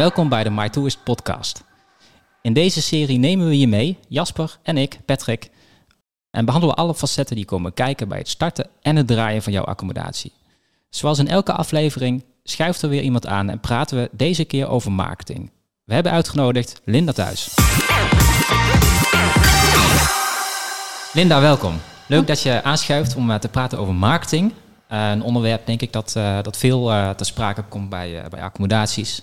[0.00, 1.64] Welkom bij de My Tourist podcast.
[2.42, 5.50] In deze serie nemen we je mee, Jasper en ik, Patrick,
[6.30, 9.52] en behandelen we alle facetten die komen kijken bij het starten en het draaien van
[9.52, 10.32] jouw accommodatie.
[10.90, 14.92] Zoals in elke aflevering schuift er weer iemand aan en praten we deze keer over
[14.92, 15.50] marketing.
[15.84, 17.54] We hebben uitgenodigd Linda thuis.
[21.12, 21.74] Linda, welkom.
[22.06, 24.52] Leuk dat je aanschuift om eh, te praten over marketing.
[24.92, 28.42] Uh, een onderwerp, denk ik, dat, uh, dat veel uh, te sprake komt bij, bij
[28.42, 29.22] accommodaties.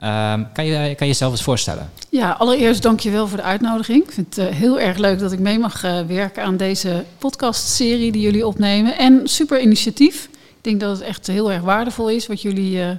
[0.00, 1.90] Ehm, kan, je, kan je jezelf eens voorstellen?
[2.08, 4.04] Ja, allereerst dank je wel voor de uitnodiging.
[4.04, 8.22] Ik vind het heel erg leuk dat ik mee mag werken aan deze podcastserie die
[8.22, 8.98] jullie opnemen.
[8.98, 10.28] En super initiatief.
[10.32, 12.98] Ik denk dat het echt heel erg waardevol is wat jullie,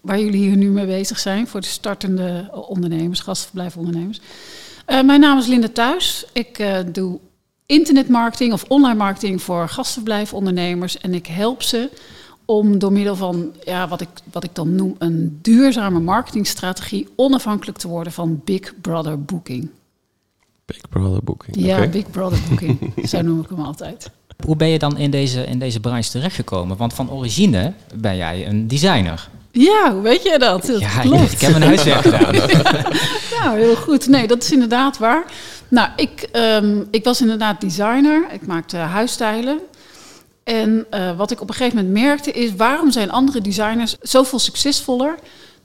[0.00, 4.20] waar jullie hier nu mee bezig zijn voor de startende ondernemers, gastverblijfondernemers.
[4.86, 6.24] mijn naam is Linda Thuis.
[6.32, 7.18] Ik doe
[7.66, 10.98] internetmarketing of online marketing voor gastverblijfondernemers.
[10.98, 11.90] En ik help ze
[12.50, 17.78] om door middel van ja, wat, ik, wat ik dan noem een duurzame marketingstrategie onafhankelijk
[17.78, 19.70] te worden van Big Brother Booking.
[20.64, 21.56] Big Brother Booking.
[21.56, 22.92] Ja, Big Brother Booking.
[23.08, 24.10] Zo noem ik hem altijd.
[24.44, 26.76] Hoe ben je dan in deze, in deze branche terechtgekomen?
[26.76, 29.28] Want van origine ben jij een designer.
[29.50, 30.66] Ja, hoe weet je dat?
[30.66, 31.32] dat ja, klopt.
[31.36, 32.34] ik heb mijn huiswerk gedaan.
[33.40, 34.08] nou, heel goed.
[34.08, 35.24] Nee, dat is inderdaad waar.
[35.68, 38.26] Nou, ik, um, ik was inderdaad designer.
[38.32, 39.60] Ik maakte huisstijlen.
[40.44, 42.54] En uh, wat ik op een gegeven moment merkte is...
[42.54, 45.18] waarom zijn andere designers zoveel succesvoller...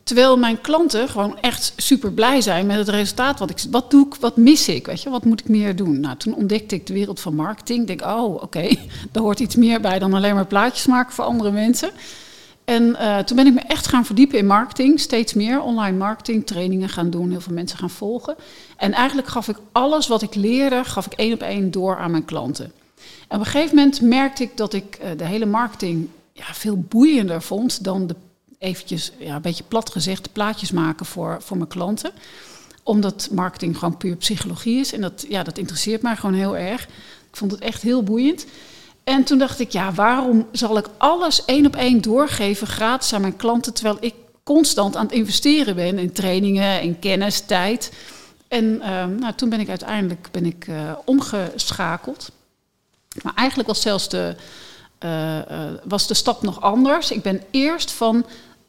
[0.04, 3.40] terwijl mijn klanten gewoon echt super blij zijn met het resultaat.
[3.40, 5.10] Wat, ik, wat doe ik, wat mis ik, weet je?
[5.10, 6.00] Wat moet ik meer doen?
[6.00, 7.80] Nou, toen ontdekte ik de wereld van marketing.
[7.82, 8.80] Ik denk, oh, oké, okay,
[9.12, 11.90] daar hoort iets meer bij dan alleen maar plaatjes maken voor andere mensen...
[12.66, 16.46] En uh, toen ben ik me echt gaan verdiepen in marketing, steeds meer online marketing,
[16.46, 18.36] trainingen gaan doen, heel veel mensen gaan volgen.
[18.78, 22.12] En eigenlijk gaf ik alles wat ik leerde, gaf ik één op één door aan
[22.12, 22.72] mijn klanten.
[23.28, 26.78] En op een gegeven moment merkte ik dat ik uh, de hele marketing ja, veel
[26.80, 28.16] boeiender vond dan de
[28.58, 32.12] eventjes, ja, een beetje plat gezegd, plaatjes maken voor, voor mijn klanten.
[32.84, 36.84] Omdat marketing gewoon puur psychologie is en dat, ja, dat interesseert mij gewoon heel erg.
[37.30, 38.46] Ik vond het echt heel boeiend.
[39.04, 43.22] En toen dacht ik, ja, waarom zal ik alles één op één doorgeven gratis aan
[43.22, 47.92] mijn klanten, terwijl ik constant aan het investeren ben in trainingen, in kennis, tijd.
[48.48, 52.32] En uh, nou, toen ben ik uiteindelijk ben ik, uh, omgeschakeld.
[53.24, 54.36] Maar eigenlijk was zelfs de,
[55.06, 55.40] uh,
[55.84, 57.12] was de stap nog anders.
[57.12, 58.26] Ik ben eerst van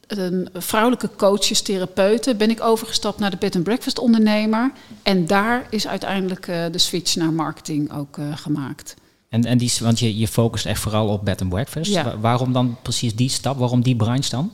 [0.06, 4.72] een vrouwelijke coaches, therapeuten, ben ik overgestapt naar de bed and breakfast ondernemer.
[5.02, 8.94] En daar is uiteindelijk de switch naar marketing ook gemaakt.
[9.28, 12.02] En, en die, want je, je focust echt vooral op bed and breakfast.
[12.20, 13.58] Waarom dan precies die stap?
[13.58, 14.52] Waarom die branche dan?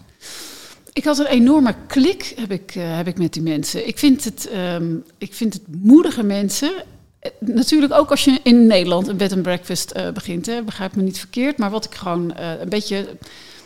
[0.92, 3.86] Ik had een enorme klik heb ik, uh, heb ik met die mensen.
[3.86, 6.72] Ik vind het, um, ik vind het moedige mensen.
[7.22, 10.96] Eh, natuurlijk ook als je in Nederland een bed and breakfast uh, begint, hè, begrijp
[10.96, 11.58] me niet verkeerd.
[11.58, 13.06] Maar wat ik gewoon uh, een beetje.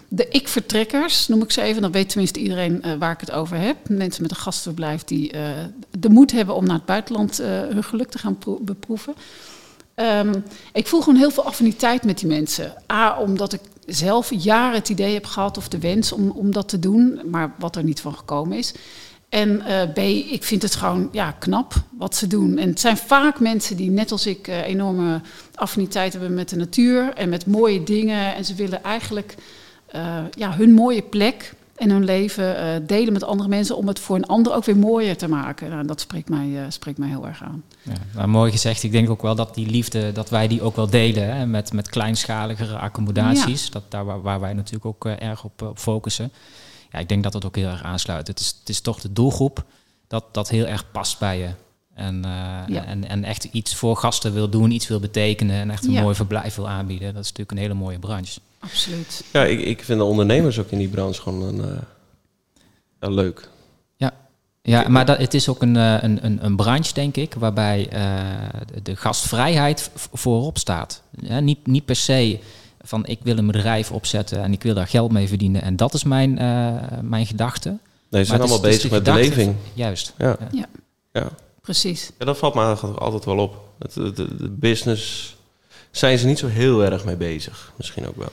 [0.09, 1.83] De ik-vertrekkers, noem ik ze even.
[1.83, 3.77] Dan weet tenminste iedereen waar ik het over heb.
[3.89, 5.33] Mensen met een gastverblijf die
[5.99, 9.15] de moed hebben om naar het buitenland hun geluk te gaan beproeven.
[9.97, 12.73] Um, ik voel gewoon heel veel affiniteit met die mensen.
[12.93, 16.69] A, omdat ik zelf jaren het idee heb gehad of de wens om, om dat
[16.69, 18.75] te doen, maar wat er niet van gekomen is.
[19.37, 19.99] En uh, B,
[20.33, 22.59] ik vind het gewoon ja, knap wat ze doen.
[22.59, 25.21] En het zijn vaak mensen die, net als ik, uh, enorme
[25.55, 28.35] affiniteit hebben met de natuur en met mooie dingen.
[28.35, 29.35] En ze willen eigenlijk
[29.95, 34.17] uh, ja, hun mooie plek en hun leven delen met andere mensen om het voor
[34.17, 35.71] een ander ook weer mooier te maken.
[35.71, 37.63] Nou, dat spreekt mij, spreekt mij heel erg aan.
[37.83, 38.83] Ja, nou, mooi gezegd.
[38.83, 41.73] Ik denk ook wel dat die liefde, dat wij die ook wel delen hè, met,
[41.73, 43.65] met kleinschaligere accommodaties.
[43.65, 43.71] Ja.
[43.71, 46.33] Dat, daar waar, waar, wij natuurlijk ook erg op, op, focussen.
[46.91, 48.27] Ja, ik denk dat dat ook heel erg aansluit.
[48.27, 49.65] Het is, het is toch de doelgroep
[50.07, 51.49] dat, dat heel erg past bij je.
[51.95, 52.23] En,
[52.67, 52.85] ja.
[52.85, 56.03] en, en echt iets voor gasten wil doen, iets wil betekenen en echt een ja.
[56.03, 57.15] mooi verblijf wil aanbieden.
[57.15, 58.41] Dat is natuurlijk een hele mooie branche.
[58.59, 59.25] Absoluut.
[59.33, 61.79] Ja, ik, ik vind de ondernemers ook in die branche gewoon een, uh,
[63.01, 63.49] ja, leuk.
[63.97, 64.13] Ja,
[64.63, 68.61] ja maar dat, het is ook een, een, een, een branche, denk ik, waarbij uh,
[68.83, 71.03] de gastvrijheid voorop staat.
[71.21, 72.39] Ja, niet, niet per se
[72.87, 75.95] van ik wil een bedrijf opzetten en ik wil daar geld mee verdienen en dat
[75.95, 77.77] is mijn, uh, mijn gedachte.
[78.09, 79.55] Nee, ze zijn allemaal bezig de met beleving.
[79.75, 80.13] Juist.
[80.19, 80.37] Ja.
[80.53, 80.67] Ja.
[81.13, 81.29] ja.
[81.63, 82.11] precies.
[82.19, 82.63] Ja, dat valt me
[82.99, 83.57] altijd wel op.
[83.79, 85.37] De, de, de business
[85.91, 87.73] zijn ze niet zo heel erg mee bezig.
[87.77, 88.31] Misschien ook wel.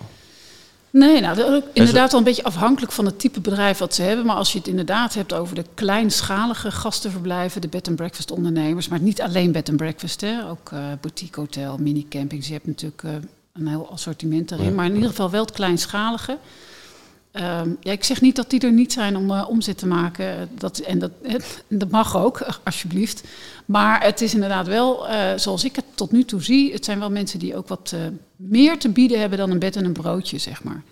[0.93, 4.25] Nee, nou, inderdaad wel een beetje afhankelijk van het type bedrijf wat ze hebben.
[4.25, 8.87] Maar als je het inderdaad hebt over de kleinschalige gastenverblijven, de bed and breakfast ondernemers,
[8.87, 12.47] maar niet alleen bed and breakfast, hè, ook uh, boutique hotel, mini campings.
[12.47, 13.11] Je hebt natuurlijk uh,
[13.53, 14.69] een heel assortiment ja.
[14.69, 16.37] maar in ieder geval wel het kleinschalige.
[17.35, 20.49] Um, ja, ik zeg niet dat die er niet zijn om uh, omzet te maken.
[20.57, 21.11] Dat, en dat,
[21.67, 23.23] dat mag ook, alsjeblieft.
[23.65, 26.99] Maar het is inderdaad wel, uh, zoals ik het tot nu toe zie, het zijn
[26.99, 28.01] wel mensen die ook wat uh,
[28.35, 30.83] meer te bieden hebben dan een bed en een broodje, zeg maar.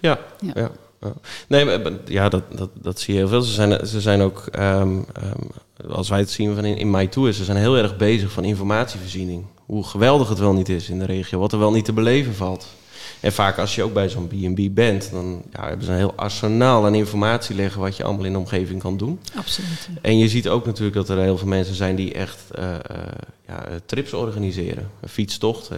[0.00, 0.52] Ja, ja.
[0.54, 0.70] ja.
[1.48, 3.42] Nee, maar, ja, dat, dat, dat zie je heel veel.
[3.42, 7.06] Ze zijn, ze zijn ook, ehm, ehm, als wij het zien van in, in My
[7.06, 9.44] Tour, ze zijn heel erg bezig van informatievoorziening.
[9.68, 12.34] Hoe geweldig het wel niet is in de regio, wat er wel niet te beleven
[12.34, 12.66] valt.
[13.20, 16.12] En vaak als je ook bij zo'n B&B bent, dan ja, hebben ze een heel
[16.16, 19.20] arsenaal aan informatie liggen wat je allemaal in de omgeving kan doen.
[19.34, 19.88] Absoluut.
[20.02, 22.76] En je ziet ook natuurlijk dat er heel veel mensen zijn die echt uh, uh,
[23.46, 24.90] ja, trips organiseren.
[25.00, 25.68] Een fietstocht.
[25.68, 25.76] Hè.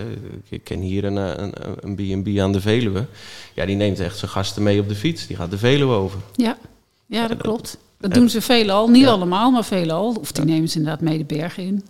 [0.49, 3.07] Ik ken hier een B&B aan de Veluwe.
[3.55, 5.27] Ja, die neemt echt zijn gasten mee op de fiets.
[5.27, 6.19] Die gaat de Veluwe over.
[6.35, 6.59] Ja,
[7.07, 7.79] ja dat klopt.
[7.99, 8.89] Dat doen ze veelal.
[8.89, 10.17] Niet allemaal, maar veelal.
[10.21, 11.85] Of die nemen ze inderdaad mee de bergen in.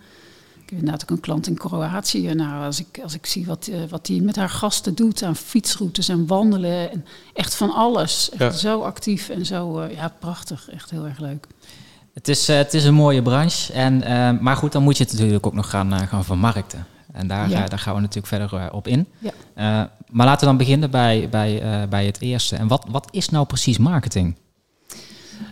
[0.70, 2.34] Ik heb inderdaad ook een klant in Kroatië.
[2.34, 5.36] Nou, als ik, als ik zie wat, uh, wat die met haar gasten doet aan
[5.36, 6.90] fietsroutes en wandelen.
[6.90, 8.30] En echt van alles.
[8.30, 8.50] Echt ja.
[8.50, 10.70] Zo actief en zo uh, ja, prachtig.
[10.70, 11.46] Echt heel erg leuk.
[12.14, 13.72] Het is, uh, het is een mooie branche.
[13.72, 13.98] En,
[14.40, 16.86] maar goed, dan moet je het natuurlijk ook nog gaan, gaan vermarkten.
[17.12, 17.68] En daar, ja.
[17.68, 19.06] daar gaan we natuurlijk verder op in.
[19.18, 19.90] Ja.
[20.10, 22.56] maar laten we dan beginnen bij, bij, bij het eerste.
[22.56, 24.36] En wat, wat is nou precies marketing?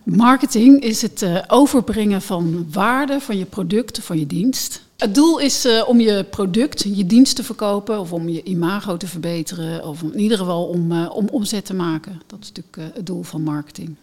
[0.05, 4.82] Marketing is het uh, overbrengen van waarde van je product, van je dienst.
[4.96, 8.96] Het doel is uh, om je product, je dienst te verkopen of om je imago
[8.96, 12.23] te verbeteren of in ieder geval om, uh, om omzet te maken.
[12.26, 13.96] Dat is natuurlijk het doel van marketing.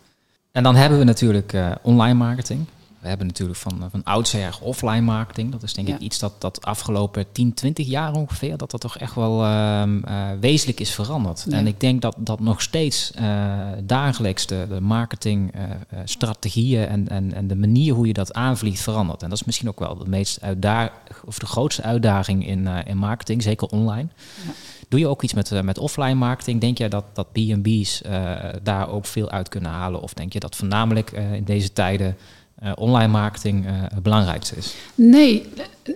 [0.52, 2.66] En dan hebben we natuurlijk online marketing.
[3.06, 5.52] We hebben natuurlijk van, van oudsher offline marketing.
[5.52, 8.98] Dat is denk ik iets dat, dat afgelopen 10, 20 jaar ongeveer, dat dat toch
[8.98, 11.46] echt wel uh, uh, wezenlijk is veranderd.
[11.50, 13.54] En ik denk dat dat nog steeds uh,
[13.84, 19.24] dagelijks de, de marketingstrategieën en, en, en de manier hoe je dat aanvliegt verandert.
[19.24, 20.92] En dat is misschien ook wel de meest uitdaging
[21.26, 24.08] of de grootste uitdaging in, in marketing, zeker online.
[24.46, 24.52] Ja.
[24.90, 26.62] Doe je ook iets met, met offline marketing?
[26.62, 28.02] Denk je dat, dat B&B's
[28.64, 30.02] daar ook veel uit kunnen halen?
[30.02, 32.18] Of denk je dat voornamelijk in deze tijden
[32.64, 34.76] uh, online marketing uh, het belangrijkste is?
[34.96, 35.50] Nee,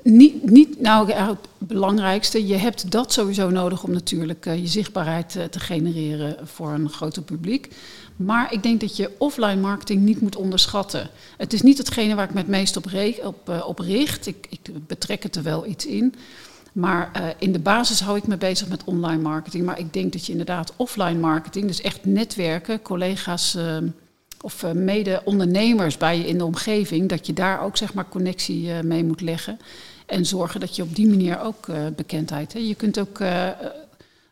[0.04, 2.48] niet, niet nou het belangrijkste.
[2.48, 7.22] Je hebt dat sowieso nodig om natuurlijk uh, je zichtbaarheid te genereren voor een groter
[7.22, 7.76] publiek.
[8.16, 11.10] Maar ik denk dat je offline marketing niet moet onderschatten.
[11.38, 12.86] Het is niet hetgene waar ik me het meest op,
[13.24, 14.28] op, op richt.
[14.28, 16.16] Ik, ik, betrek het er wel iets in.
[16.74, 19.66] Maar in de basis hou ik me bezig met online marketing.
[19.66, 23.78] Maar ik denk dat je inderdaad offline marketing, dus echt netwerken, collega's uh,
[24.41, 28.68] of uh, mede-ondernemers bij je in de omgeving, dat je daar ook zeg maar connectie
[28.68, 29.59] uh, mee moet leggen.
[30.06, 32.53] En zorgen dat je op die manier ook uh, bekendheid.
[32.53, 32.59] Hè.
[32.59, 33.21] Je kunt ook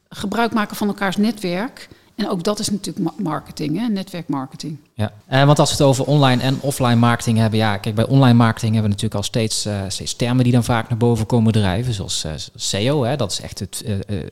[0.10, 1.88] gebruik maken van elkaars netwerk.
[2.18, 3.88] En ook dat is natuurlijk marketing, hè?
[3.88, 4.78] netwerkmarketing.
[4.94, 5.12] Ja,
[5.46, 8.74] want als we het over online en offline marketing hebben, ja, kijk, bij online marketing
[8.74, 12.26] hebben we natuurlijk al steeds, steeds termen die dan vaak naar boven komen drijven, zoals
[12.56, 13.84] SEO, hè, dat is echt het,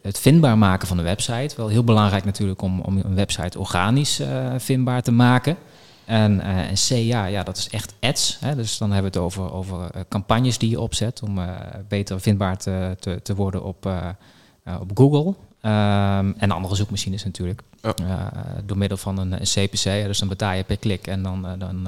[0.01, 1.55] het vindbaar maken van een website.
[1.55, 4.21] Wel heel belangrijk natuurlijk om, om een website organisch
[4.57, 5.57] vindbaar te maken.
[6.05, 8.37] En, en C, ja, dat is echt ads.
[8.39, 8.55] Hè?
[8.55, 11.39] Dus dan hebben we het over, over campagnes die je opzet om
[11.87, 13.91] beter vindbaar te, te, te worden op,
[14.79, 15.33] op Google.
[15.65, 17.61] Um, en andere zoekmachines natuurlijk.
[17.81, 18.31] Ja.
[18.65, 19.83] door middel van een, een, CPC.
[20.05, 21.87] Dus dan betaal je per klik en dan, dan,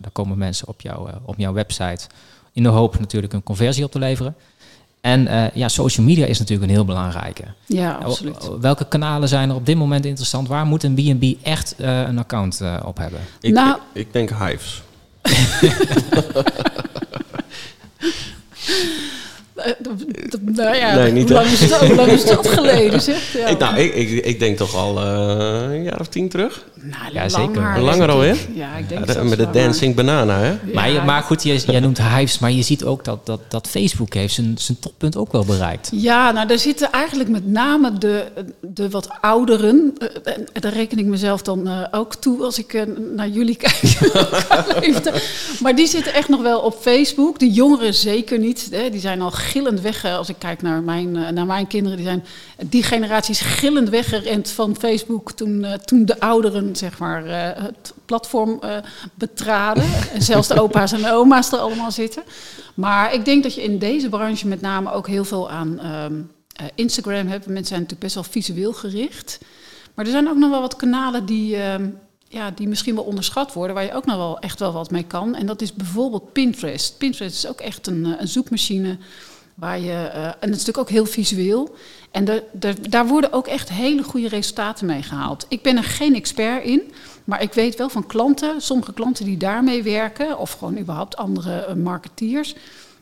[0.00, 2.06] dan komen mensen op, jou, op jouw website.
[2.52, 4.34] In de hoop natuurlijk een conversie op te leveren.
[5.00, 7.44] En uh, ja, social media is natuurlijk een heel belangrijke.
[7.66, 8.50] Ja, absoluut.
[8.60, 10.48] Welke kanalen zijn er op dit moment interessant?
[10.48, 13.20] Waar moet een B&B echt uh, een account uh, op hebben?
[13.40, 14.82] Ik, nou, ik, ik denk Hives.
[20.44, 23.32] nou ja, nee, niet hoe, lang is hoe lang is dat geleden, zeg?
[23.38, 23.46] Ja.
[23.46, 26.64] Ik, nou, ik, ik, ik denk toch al uh, een jaar of tien terug.
[26.82, 27.80] Nou, ja, zeker.
[27.80, 28.34] Langer al, hè?
[28.54, 30.48] Ja, ik denk ja, Met de Dancing Banana, hè?
[30.48, 30.58] Ja.
[30.74, 34.14] Maar, maar goed, jij, jij noemt Hives, maar je ziet ook dat, dat, dat Facebook
[34.14, 35.88] heeft zijn, zijn toppunt ook wel bereikt.
[35.92, 38.24] Ja, nou, daar zitten eigenlijk met name de,
[38.60, 39.94] de wat ouderen,
[40.24, 42.82] en daar reken ik mezelf dan uh, ook toe als ik uh,
[43.14, 43.98] naar jullie kijk.
[45.60, 47.38] maar die zitten echt nog wel op Facebook.
[47.38, 48.68] De jongeren zeker niet.
[48.70, 48.90] Hè?
[48.90, 50.04] Die zijn al gillend weg.
[50.04, 52.24] Als ik kijk naar mijn, naar mijn kinderen, die zijn
[52.66, 58.60] die generaties gillend weggerend van Facebook toen, toen de ouderen zeg maar, uh, het platform
[58.64, 58.76] uh,
[59.14, 59.84] betraden.
[60.14, 62.22] en zelfs de opa's en oma's er allemaal zitten.
[62.74, 66.30] Maar ik denk dat je in deze branche met name ook heel veel aan um,
[66.60, 67.46] uh, Instagram hebt.
[67.46, 69.38] Mensen zijn natuurlijk best wel visueel gericht.
[69.94, 71.74] Maar er zijn ook nog wel wat kanalen die, uh,
[72.28, 75.04] ja, die misschien wel onderschat worden, waar je ook nog wel echt wel wat mee
[75.04, 75.34] kan.
[75.34, 76.98] En dat is bijvoorbeeld Pinterest.
[76.98, 78.98] Pinterest is ook echt een, een zoekmachine.
[79.58, 81.76] Waar je, uh, en het is natuurlijk ook heel visueel.
[82.10, 85.46] En de, de, daar worden ook echt hele goede resultaten mee gehaald.
[85.48, 86.92] Ik ben er geen expert in,
[87.24, 91.66] maar ik weet wel van klanten, sommige klanten die daarmee werken, of gewoon überhaupt andere
[91.68, 92.54] uh, marketeers,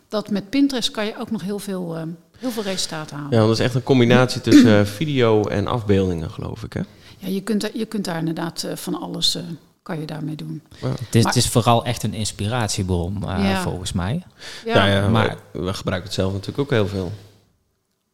[0.08, 2.02] dat met Pinterest kan je ook nog heel veel, uh,
[2.38, 3.38] heel veel resultaten halen.
[3.38, 6.72] Ja, dat is echt een combinatie tussen video en afbeeldingen, geloof ik.
[6.72, 6.80] Hè?
[7.18, 9.38] Ja, je kunt, je kunt daar inderdaad van alles
[9.86, 10.62] kan je daarmee doen.
[10.80, 10.88] Ja.
[10.88, 13.62] Het, is, maar, het, is, vooral echt een inspiratiebron, uh, ja.
[13.62, 14.22] volgens mij.
[14.64, 17.12] Ja, ja maar we gebruiken het zelf natuurlijk ook heel veel.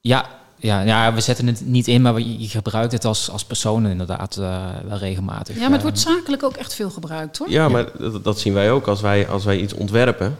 [0.00, 3.86] Ja, Ja, ja, we zetten het niet in, maar je, gebruikt het als, als persoon
[3.86, 5.54] inderdaad uh, wel regelmatig.
[5.54, 7.50] Ja, maar het wordt zakelijk ook echt veel gebruikt hoor.
[7.50, 10.36] Ja, maar dat, dat zien wij ook als wij, als wij iets ontwerpen.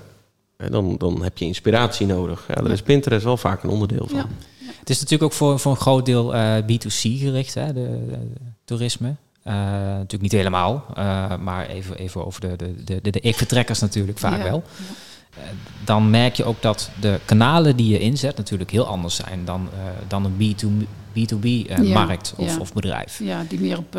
[0.56, 2.44] Dan, dan heb je inspiratie nodig.
[2.48, 4.18] Ja, daar is Pinterest wel vaak een onderdeel van.
[4.18, 4.26] Ja.
[4.78, 8.18] Het is natuurlijk ook voor, voor een groot deel uh, B2C gericht, hè, de, de,
[8.64, 9.14] toerisme.
[9.46, 14.18] Uh, natuurlijk niet helemaal, uh, maar even, even over de, de, de, de ik-vertrekkers natuurlijk
[14.18, 14.42] vaak ja.
[14.42, 14.62] wel.
[14.76, 15.42] Ja.
[15.84, 19.68] Dan merk je ook dat de kanalen die je inzet natuurlijk heel anders zijn dan,
[20.08, 20.66] dan een B2,
[21.12, 23.18] B2B-markt of, of, bedrijf.
[23.18, 23.98] Ja, die meer op,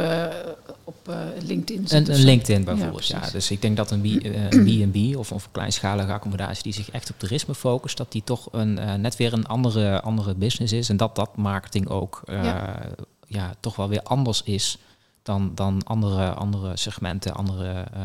[0.84, 2.08] op LinkedIn zit.
[2.08, 4.02] Een, een LinkedIn bijvoorbeeld, ja, Dus ik denk dat een
[4.50, 8.48] B&B of, of een kleinschalige accommodatie die zich echt op toerisme focust, dat die toch
[8.52, 10.90] een, net weer een andere, andere business is.
[10.90, 12.80] En dat dat marketing ook ja.
[13.28, 13.54] ja.
[13.60, 14.78] toch wel weer anders is
[15.24, 18.02] dan, dan andere, andere segmenten, andere uh,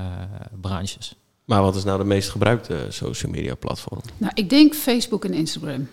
[0.61, 1.15] branches.
[1.45, 4.01] Maar wat is nou de meest gebruikte social media platform?
[4.17, 5.89] Nou, ik denk Facebook en Instagram.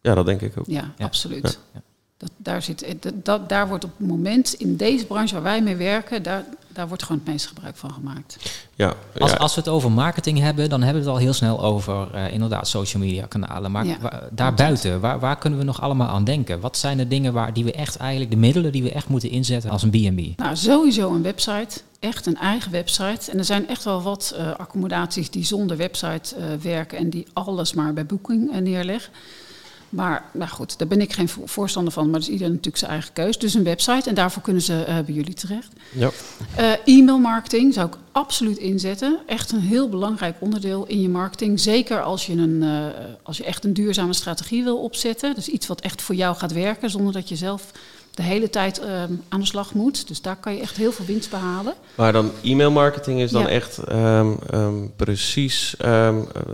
[0.00, 0.66] Ja, dat denk ik ook.
[0.66, 1.04] Ja, ja.
[1.04, 1.58] absoluut.
[1.74, 1.80] Ja.
[2.18, 5.76] Dat, daar, zit, dat, daar wordt op het moment, in deze branche waar wij mee
[5.76, 8.36] werken, daar, daar wordt gewoon het meeste gebruik van gemaakt.
[8.74, 11.62] Ja, als, als we het over marketing hebben, dan hebben we het al heel snel
[11.62, 13.70] over uh, inderdaad social media kanalen.
[13.70, 16.60] Maar ja, wa daarbuiten, waar, waar kunnen we nog allemaal aan denken?
[16.60, 19.30] Wat zijn de dingen waar die we echt eigenlijk, de middelen die we echt moeten
[19.30, 20.38] inzetten als een B&B?
[20.38, 21.80] Nou, sowieso een website.
[22.00, 23.30] Echt een eigen website.
[23.30, 27.26] En er zijn echt wel wat uh, accommodaties die zonder website uh, werken en die
[27.32, 29.12] alles maar bij Booking neerleggen.
[29.96, 32.90] Maar nou goed, daar ben ik geen voorstander van, maar dat is ieder natuurlijk zijn
[32.90, 33.38] eigen keus.
[33.38, 35.72] Dus een website en daarvoor kunnen ze uh, bij jullie terecht.
[35.92, 36.10] Ja.
[36.58, 39.18] Uh, e-mail marketing zou ik absoluut inzetten.
[39.26, 41.60] Echt een heel belangrijk onderdeel in je marketing.
[41.60, 42.86] Zeker als je, een, uh,
[43.22, 45.34] als je echt een duurzame strategie wil opzetten.
[45.34, 47.70] Dus iets wat echt voor jou gaat werken, zonder dat je zelf
[48.16, 50.08] de hele tijd um, aan de slag moet.
[50.08, 51.74] Dus daar kan je echt heel veel winst behalen.
[51.94, 53.48] Maar dan e-mail marketing is dan ja.
[53.48, 55.74] echt um, um, precies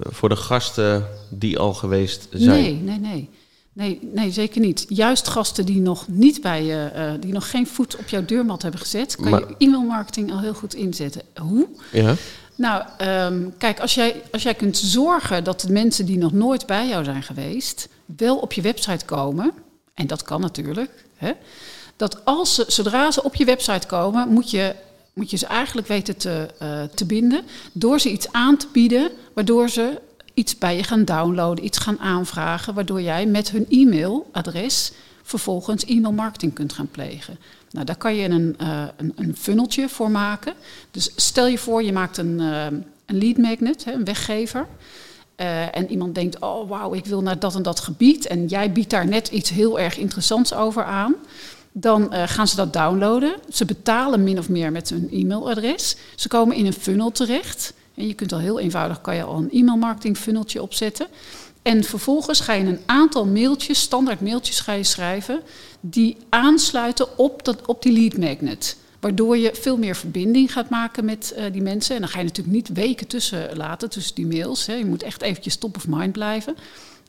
[0.02, 2.62] voor de gasten die al geweest zijn?
[2.62, 3.28] Nee, nee, nee.
[3.74, 4.84] Nee, nee, zeker niet.
[4.88, 8.62] Juist gasten die nog niet bij je, uh, die nog geen voet op jouw deurmat
[8.62, 11.22] hebben gezet, kan maar, je e-mailmarketing al heel goed inzetten.
[11.40, 11.68] Hoe?
[11.92, 12.14] Ja.
[12.56, 12.84] Nou,
[13.32, 16.88] um, kijk, als jij, als jij kunt zorgen dat de mensen die nog nooit bij
[16.88, 19.52] jou zijn geweest, wel op je website komen,
[19.94, 21.32] en dat kan natuurlijk, hè,
[21.96, 24.74] dat als ze, zodra ze op je website komen, moet je,
[25.12, 29.10] moet je ze eigenlijk weten te, uh, te binden door ze iets aan te bieden,
[29.34, 30.00] waardoor ze
[30.34, 36.54] iets bij je gaan downloaden, iets gaan aanvragen, waardoor jij met hun e-mailadres vervolgens e-mailmarketing
[36.54, 37.38] kunt gaan plegen.
[37.70, 40.54] Nou, daar kan je een, uh, een, een, funneltje voor maken.
[40.90, 42.64] Dus stel je voor, je maakt een, uh,
[43.06, 44.66] een lead magnet, hè, een weggever.
[45.42, 48.26] Uh, en iemand denkt, oh wauw, ik wil naar dat en dat gebied.
[48.26, 51.14] En jij biedt daar net iets heel erg interessants over aan.
[51.72, 53.34] Dan gaan ze dat downloaden.
[53.48, 55.96] Ze betalen min of meer met hun e-mailadres.
[56.16, 57.72] Ze komen in een funnel terecht.
[57.94, 61.06] En je kunt al heel eenvoudig kan je al een e-mailmarketing funneltje opzetten.
[61.62, 65.42] En vervolgens ga je een aantal mailtjes, standaard mailtjes ga je schrijven,
[65.80, 68.76] die aansluiten op, dat, op die lead magnet.
[69.02, 71.94] Waardoor je veel meer verbinding gaat maken met uh, die mensen.
[71.94, 74.66] En dan ga je natuurlijk niet weken tussen laten, tussen die mails.
[74.66, 74.74] Hè.
[74.74, 76.56] Je moet echt eventjes top of mind blijven.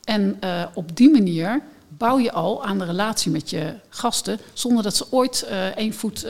[0.04, 4.82] En uh, op die manier bouw je al aan de relatie met je gasten, zonder
[4.82, 6.26] dat ze ooit uh, één voet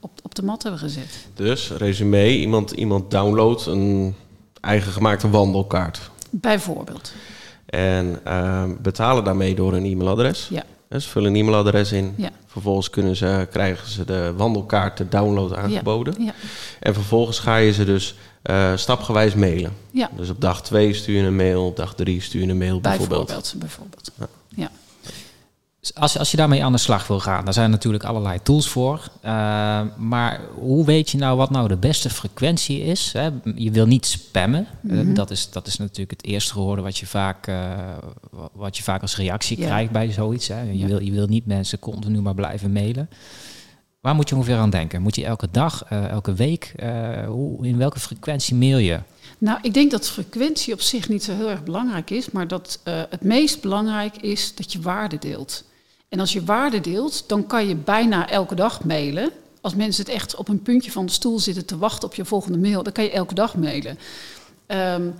[0.00, 1.26] op, op de mat hebben gezet.
[1.34, 4.14] Dus, resume, iemand, iemand downloadt een
[4.60, 6.10] eigen gemaakte wandelkaart.
[6.30, 7.12] Bijvoorbeeld.
[7.66, 8.20] En
[8.82, 10.48] betalen daarmee door een e-mailadres.
[10.50, 10.64] Ja.
[10.88, 12.14] Dus vullen een e-mailadres in.
[12.16, 12.30] Ja.
[12.46, 16.14] Vervolgens kunnen ze, krijgen ze de wandelkaart te download aangeboden.
[16.18, 16.24] Ja.
[16.24, 16.32] Ja.
[16.80, 18.14] En vervolgens ga je ze dus
[18.44, 19.72] uh, stapgewijs mailen.
[20.16, 22.80] Dus op dag 2 stuur je een mail, op dag 3 stuur je een mail
[22.80, 23.26] bijvoorbeeld.
[23.26, 23.54] Bijvoorbeeld.
[23.58, 24.10] bijvoorbeeld.
[25.94, 29.08] Als, als je daarmee aan de slag wil gaan, daar zijn natuurlijk allerlei tools voor.
[29.24, 29.30] Uh,
[29.96, 33.12] maar hoe weet je nou wat nou de beste frequentie is?
[33.12, 33.28] Hè?
[33.54, 34.66] Je wil niet spammen.
[34.80, 35.08] Mm -hmm.
[35.08, 37.72] uh, dat, is, dat is natuurlijk het eerste gehoorde wat je vaak, uh,
[38.52, 39.66] wat je vaak als reactie Ja.
[39.66, 40.48] krijgt bij zoiets.
[40.48, 40.60] Hè?
[40.60, 40.86] Je, Ja.
[40.86, 43.08] wil, je wil niet mensen continu maar blijven mailen.
[44.00, 45.02] Waar moet je ongeveer aan denken?
[45.02, 49.00] Moet je elke dag, eh, elke week, eh, hoe, in welke frequentie mail je?
[49.38, 52.80] Nou, ik denk dat frequentie op zich niet zo heel erg belangrijk is, maar dat
[52.84, 55.64] het meest belangrijk is dat je waarde deelt.
[56.08, 59.30] En als je waarde deelt, dan kan je bijna elke dag mailen.
[59.60, 62.24] Als mensen het echt op een puntje van de stoel zitten te wachten op je
[62.24, 63.98] volgende mail, dan kan je elke dag mailen.
[64.66, 65.14] Um,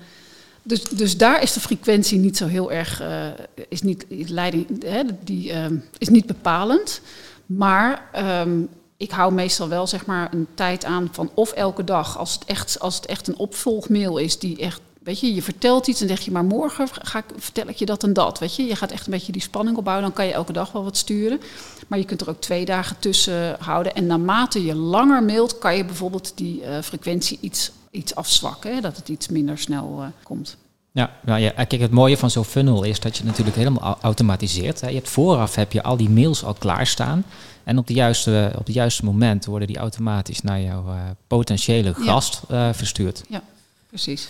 [0.63, 3.27] dus, dus daar is de frequentie niet zo heel erg, uh,
[3.69, 5.67] is niet, leiding, hè, die uh,
[5.99, 7.01] is niet bepalend.
[7.47, 12.19] Maar um, ik hou meestal wel zeg maar een tijd aan van of elke dag,
[12.19, 15.87] als het echt, als het echt een opvolgmail is die echt, weet je, je vertelt
[15.87, 18.57] iets en zeg je maar morgen ga ik, vertel ik je dat en dat, weet
[18.57, 18.65] je.
[18.65, 20.97] Je gaat echt een beetje die spanning opbouwen, dan kan je elke dag wel wat
[20.97, 21.41] sturen.
[21.87, 23.95] Maar je kunt er ook twee dagen tussen houden.
[23.95, 28.81] En naarmate je langer mailt, kan je bijvoorbeeld die uh, frequentie iets, iets afzwakken, hè,
[28.81, 30.57] dat het iets minder snel uh, komt.
[30.93, 34.81] Ja, nou ja, kijk, het mooie van zo'n funnel is dat je natuurlijk helemaal automatiseert.
[34.81, 34.89] Hè.
[34.89, 37.25] Je hebt vooraf heb je al die mails al klaarstaan.
[37.65, 41.95] En op, de juiste, op het juiste moment worden die automatisch naar jouw uh, potentiële
[41.95, 42.41] gast
[42.73, 43.23] verstuurd.
[43.29, 43.43] Ja,
[43.89, 44.29] precies.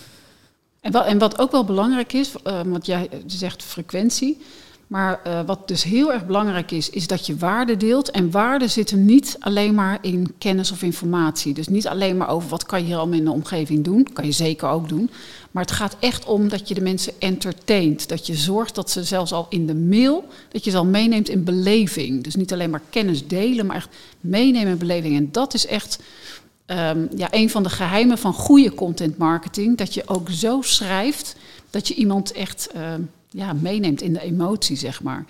[0.81, 4.37] En wat, en wat ook wel belangrijk is, uh, want jij zegt frequentie.
[4.89, 8.11] Maar uh, wat dus heel erg belangrijk is, is dat je waarde deelt.
[8.11, 11.53] En waarde zit hem niet alleen maar in kennis of informatie.
[11.53, 14.07] Dus niet alleen maar over wat kan je hier allemaal in de omgeving doen.
[14.13, 15.09] kan je zeker ook doen.
[15.51, 18.07] Maar het gaat echt om dat je de mensen entertaint.
[18.09, 21.29] Dat je zorgt dat ze zelfs al in de mail, dat je ze al meeneemt
[21.29, 22.23] in beleving.
[22.23, 25.15] Dus niet alleen maar kennis delen, maar echt meenemen in beleving.
[25.15, 25.99] En dat is echt
[26.71, 29.77] um, ja, een van de geheimen van goede content marketing.
[29.77, 31.35] Dat je ook zo schrijft
[31.69, 35.25] dat je iemand echt um, ja, meeneemt in de emotie, zeg maar.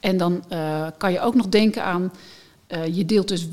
[0.00, 2.12] En dan uh, kan je ook nog denken aan,
[2.68, 3.46] uh, je deelt dus,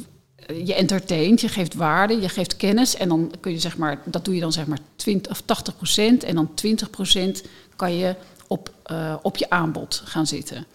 [0.49, 2.95] uh, je entertaint, je geeft waarde, je geeft kennis.
[2.95, 5.75] En dan kun je zeg maar, dat doe je dan zeg maar 20 of 80
[5.75, 6.23] procent.
[6.23, 7.43] En dan 20 procent
[7.75, 8.15] kan je
[8.47, 8.73] op,
[9.21, 10.65] op je aanbod gaan zitten.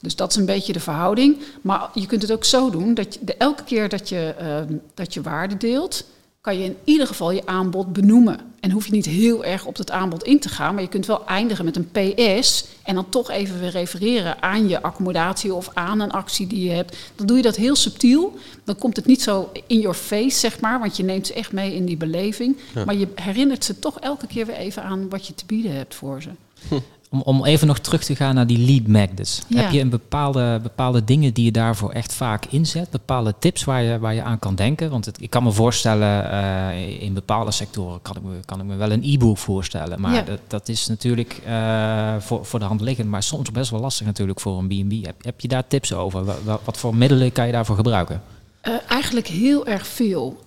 [0.00, 1.38] Dus dat is een beetje de verhouding.
[1.60, 4.76] Maar je kunt het ook zo doen dat je, de, elke keer dat je, uh,
[4.94, 6.04] dat je waarde deelt,
[6.40, 8.40] kan je in ieder geval je aanbod benoemen.
[8.60, 11.06] En hoef je niet heel erg op het aanbod in te gaan, maar je kunt
[11.06, 15.70] wel eindigen met een PS en dan toch even weer refereren aan je accommodatie of
[15.74, 16.96] aan een actie die je hebt.
[17.14, 18.38] Dan doe je dat heel subtiel.
[18.64, 21.52] Dan komt het niet zo in your face, zeg maar, want je neemt ze echt
[21.52, 22.56] mee in die beleving.
[22.74, 22.84] Ja.
[22.84, 25.94] Maar je herinnert ze toch elke keer weer even aan wat je te bieden hebt
[25.94, 26.30] voor ze.
[26.68, 26.74] Hm.
[27.10, 29.42] Om, om even nog terug te gaan naar die lead magnets.
[29.46, 29.60] Ja.
[29.60, 32.90] Heb je een bepaalde, bepaalde dingen die je daarvoor echt vaak inzet?
[32.90, 34.90] Bepaalde tips waar je, waar je aan kan denken?
[34.90, 38.66] Want het, ik kan me voorstellen, uh, in bepaalde sectoren kan ik me, kan ik
[38.66, 40.00] me wel een e-book voorstellen.
[40.00, 40.22] Maar ja.
[40.22, 43.08] dat, dat is natuurlijk uh, voor, voor de hand liggend.
[43.08, 45.04] Maar soms best wel lastig natuurlijk voor een B&B.
[45.04, 46.24] Heb, heb je daar tips over?
[46.24, 48.22] Wat, wat voor middelen kan je daarvoor gebruiken?
[48.62, 50.42] Uh, eigenlijk heel erg veel.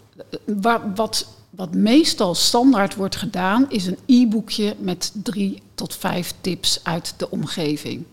[0.46, 1.28] Wat, wat
[1.62, 7.30] wat meestal standaard wordt gedaan, is een e-boekje met drie tot vijf tips uit de
[7.30, 8.04] omgeving.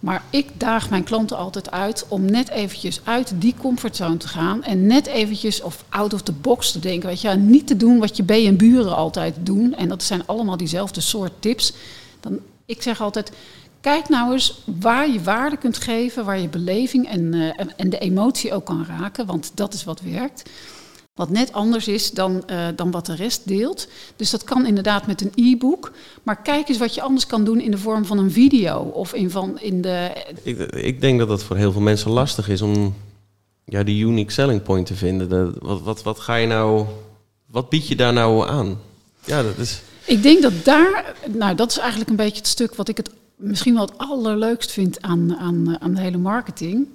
[0.00, 4.62] Maar ik daag mijn klanten altijd uit om net eventjes uit die comfortzone te gaan
[4.62, 7.08] en net eventjes of out of the box te denken.
[7.08, 9.74] Weet je, niet te doen wat je B en buren altijd doen.
[9.74, 11.72] En dat zijn allemaal diezelfde soort tips.
[12.20, 13.32] Dan, ik zeg altijd,
[13.80, 17.98] kijk nou eens waar je waarde kunt geven, waar je beleving en, uh, en de
[17.98, 20.50] emotie ook kan raken, want dat is wat werkt.
[21.16, 23.88] Wat net anders is dan, uh, dan wat de rest deelt.
[24.16, 25.92] Dus dat kan inderdaad met een e-book.
[26.22, 28.78] Maar kijk eens wat je anders kan doen in de vorm van een video.
[28.78, 30.10] Of in, van, in de...
[30.42, 32.94] Ik, ik denk dat dat voor heel veel mensen lastig is om
[33.64, 35.28] ja, die unique selling point te vinden.
[35.28, 36.86] Dat, wat, wat, wat ga je nou.
[37.46, 38.78] Wat bied je daar nou aan?
[39.24, 39.80] Ja, dat is.
[40.04, 41.14] Ik denk dat daar.
[41.26, 44.72] Nou, dat is eigenlijk een beetje het stuk wat ik het misschien wel het allerleukst
[44.72, 46.88] vind aan, aan, aan de hele marketing.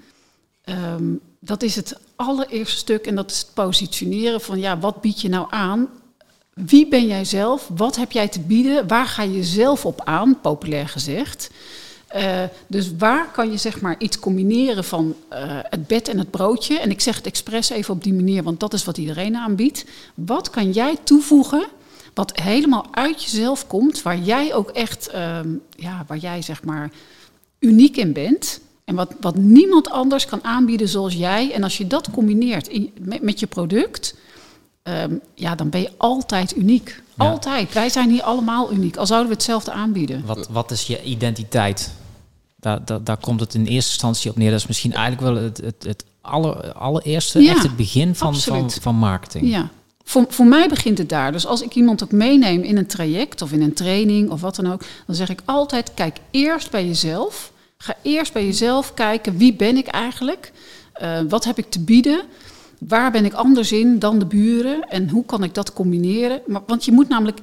[0.65, 5.21] Um, dat is het allereerste stuk en dat is het positioneren van ja, wat bied
[5.21, 5.89] je nou aan?
[6.53, 7.69] Wie ben jij zelf?
[7.75, 8.87] Wat heb jij te bieden?
[8.87, 11.49] Waar ga je zelf op aan, populair gezegd?
[12.15, 15.37] Uh, dus waar kan je zeg maar iets combineren van uh,
[15.69, 16.79] het bed en het broodje?
[16.79, 19.85] En ik zeg het expres even op die manier, want dat is wat iedereen aanbiedt.
[20.13, 21.65] Wat kan jij toevoegen
[22.13, 26.91] wat helemaal uit jezelf komt, waar jij ook echt, uh, ja, waar jij zeg maar
[27.59, 28.59] uniek in bent?
[28.91, 31.53] En wat, wat niemand anders kan aanbieden zoals jij.
[31.53, 34.15] En als je dat combineert in, met, met, je product,
[34.83, 37.01] um, ja, dan ben je altijd uniek.
[37.15, 37.29] Ja.
[37.29, 37.73] Altijd.
[37.73, 40.25] Wij zijn hier allemaal uniek, al zouden we hetzelfde aanbieden.
[40.25, 41.91] Wat, wat is je identiteit?
[42.55, 44.51] Daar, daar, daar komt het in eerste instantie op neer.
[44.51, 48.35] Dat is misschien eigenlijk wel het, het, het aller, allereerste, ja, echt het begin van,
[48.35, 49.49] van, van marketing.
[49.49, 49.69] Ja.
[50.03, 51.31] Voor, voor mij begint het daar.
[51.31, 54.55] Dus als ik iemand ook meeneem in een traject of in een training of wat
[54.55, 57.51] dan ook, dan zeg ik altijd: kijk eerst bij jezelf.
[57.81, 60.51] Ga eerst bij jezelf kijken, wie ben ik eigenlijk?
[61.01, 62.21] Uh, wat heb ik te bieden?
[62.79, 64.89] Waar ben ik anders in dan de buren?
[64.89, 66.41] En hoe kan ik dat combineren?
[66.47, 67.39] Maar, want je moet namelijk,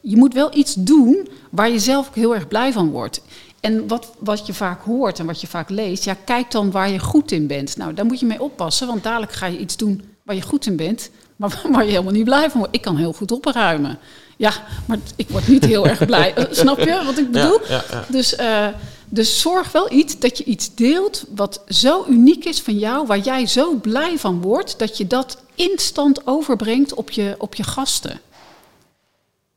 [0.00, 3.22] je moet wel iets doen waar je zelf heel erg blij van wordt.
[3.60, 6.90] En wat, wat je vaak hoort en wat je vaak leest, ja, kijk dan waar
[6.90, 7.76] je goed in bent.
[7.76, 10.66] Nou, daar moet je mee oppassen, want dadelijk ga je iets doen waar je goed
[10.66, 12.74] in bent, maar waar je helemaal niet blij van wordt.
[12.74, 13.98] Ik kan heel goed opruimen.
[14.40, 14.52] Ja,
[14.86, 16.34] maar ik word niet heel erg blij.
[16.50, 17.60] Snap je wat ik bedoel?
[17.60, 18.04] Ja, ja, ja.
[18.08, 18.66] Dus, uh,
[19.08, 23.18] dus zorg wel iets dat je iets deelt wat zo uniek is van jou, waar
[23.18, 28.20] jij zo blij van wordt, dat je dat instant overbrengt op je, op je gasten.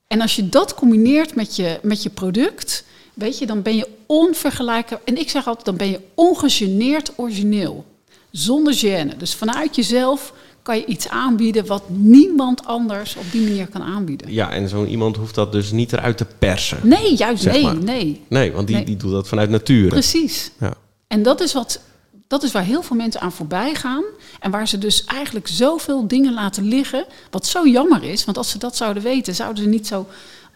[0.07, 3.87] En als je dat combineert met je, met je product, weet je, dan ben je
[4.05, 4.99] onvergelijkbaar.
[5.03, 7.85] En ik zeg altijd, dan ben je ongegeneerd origineel.
[8.31, 9.17] Zonder gêne.
[9.17, 14.31] Dus vanuit jezelf kan je iets aanbieden wat niemand anders op die manier kan aanbieden.
[14.33, 16.79] Ja, en zo'n iemand hoeft dat dus niet eruit te persen.
[16.83, 17.75] Nee, juist nee, maar.
[17.75, 18.21] nee.
[18.27, 18.85] Nee, want die, Nee.
[18.85, 19.87] die doet dat vanuit nature.
[19.87, 20.51] Precies.
[20.59, 20.73] Ja.
[21.07, 21.79] En dat is, wat,
[22.27, 24.03] dat is waar heel veel mensen aan voorbij gaan.
[24.39, 27.05] En waar ze dus eigenlijk zoveel dingen laten liggen.
[27.31, 30.07] Wat zo jammer is, want als ze dat zouden weten, zouden ze niet zo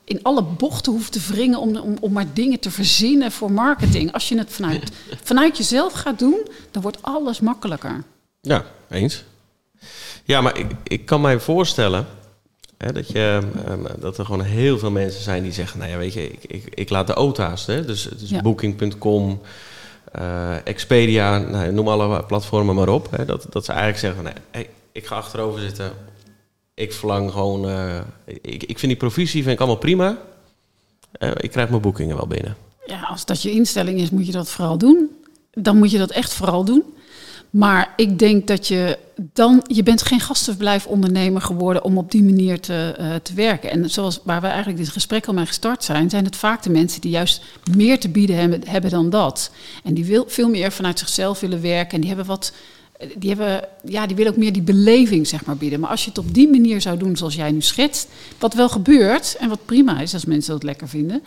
[0.04, 4.12] in alle bochten hoeft te wringen om, om, om maar dingen te verzinnen voor marketing.
[4.14, 4.92] Als je het vanuit,
[5.24, 8.04] vanuit jezelf gaat doen, dan wordt alles makkelijker.
[8.42, 9.24] Ja, eens.
[10.28, 12.06] Ja, maar ik, ik kan mij voorstellen
[12.78, 15.80] hè, dat, je, ehm, dat er gewoon heel veel mensen zijn die zeggen...
[15.80, 18.42] nou ja, weet je, ik, ik, ik laat de OTA's, hè, dus, dus Ja.
[18.42, 19.42] Booking.com,
[20.12, 23.12] eh, Expedia, nou, noem alle platformen maar op.
[23.12, 25.92] Hè, dat, dat ze eigenlijk zeggen nee, hey, ik ga achterover zitten.
[26.74, 27.70] Ik verlang gewoon...
[27.70, 30.18] eh, ik, ik vind die provisie vind ik allemaal prima.
[31.12, 32.58] Eh, ik krijg mijn boekingen wel binnen.
[32.86, 35.10] Ja, als dat je instelling is, moet je dat vooral doen.
[35.52, 36.84] Dan moet je dat echt vooral doen.
[37.50, 39.64] Maar ik denk dat je dan...
[39.68, 43.72] Je bent geen gastenverblijfondernemer geworden om op die manier te, eh, te werken.
[43.72, 46.10] En zoals waar we eigenlijk dit gesprek al mee gestart zijn...
[46.10, 47.42] zijn het vaak de mensen die juist
[47.76, 49.52] meer te bieden hebben, hebben dan dat.
[49.84, 51.94] En die wil, veel meer vanuit zichzelf willen werken.
[51.94, 52.54] En die hebben wat...
[53.18, 55.80] Die, hebben, ja, die willen ook meer die beleving zeg maar, bieden.
[55.80, 58.08] Maar als je het op die manier zou doen zoals jij nu schetst...
[58.40, 61.24] wat wel gebeurt en wat prima is als mensen dat lekker vinden...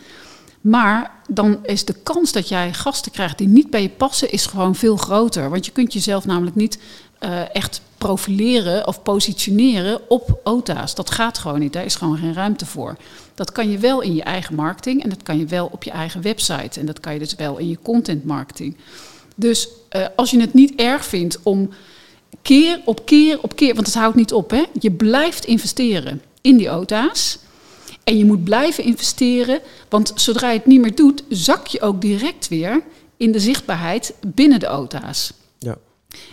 [0.60, 4.46] Maar dan is de kans dat jij gasten krijgt die niet bij je passen, is
[4.46, 5.50] gewoon veel groter.
[5.50, 6.78] Want je kunt jezelf namelijk niet
[7.20, 10.94] eh, echt profileren of positioneren op OTA's.
[10.94, 11.72] Dat gaat gewoon niet.
[11.72, 12.96] Daar is gewoon geen ruimte voor.
[13.34, 15.90] Dat kan je wel in je eigen marketing en dat kan je wel op je
[15.90, 16.80] eigen website.
[16.80, 18.76] En dat kan je dus wel in je content marketing.
[19.34, 21.70] Dus eh, als je het niet erg vindt om
[22.42, 24.62] keer op keer op keer, want het houdt niet op, hè?
[24.80, 27.38] je blijft investeren in die OTA's.
[28.04, 32.00] En je moet blijven investeren, want zodra je het niet meer doet, zak je ook
[32.00, 32.82] direct weer
[33.16, 35.32] in de zichtbaarheid binnen de OTA's.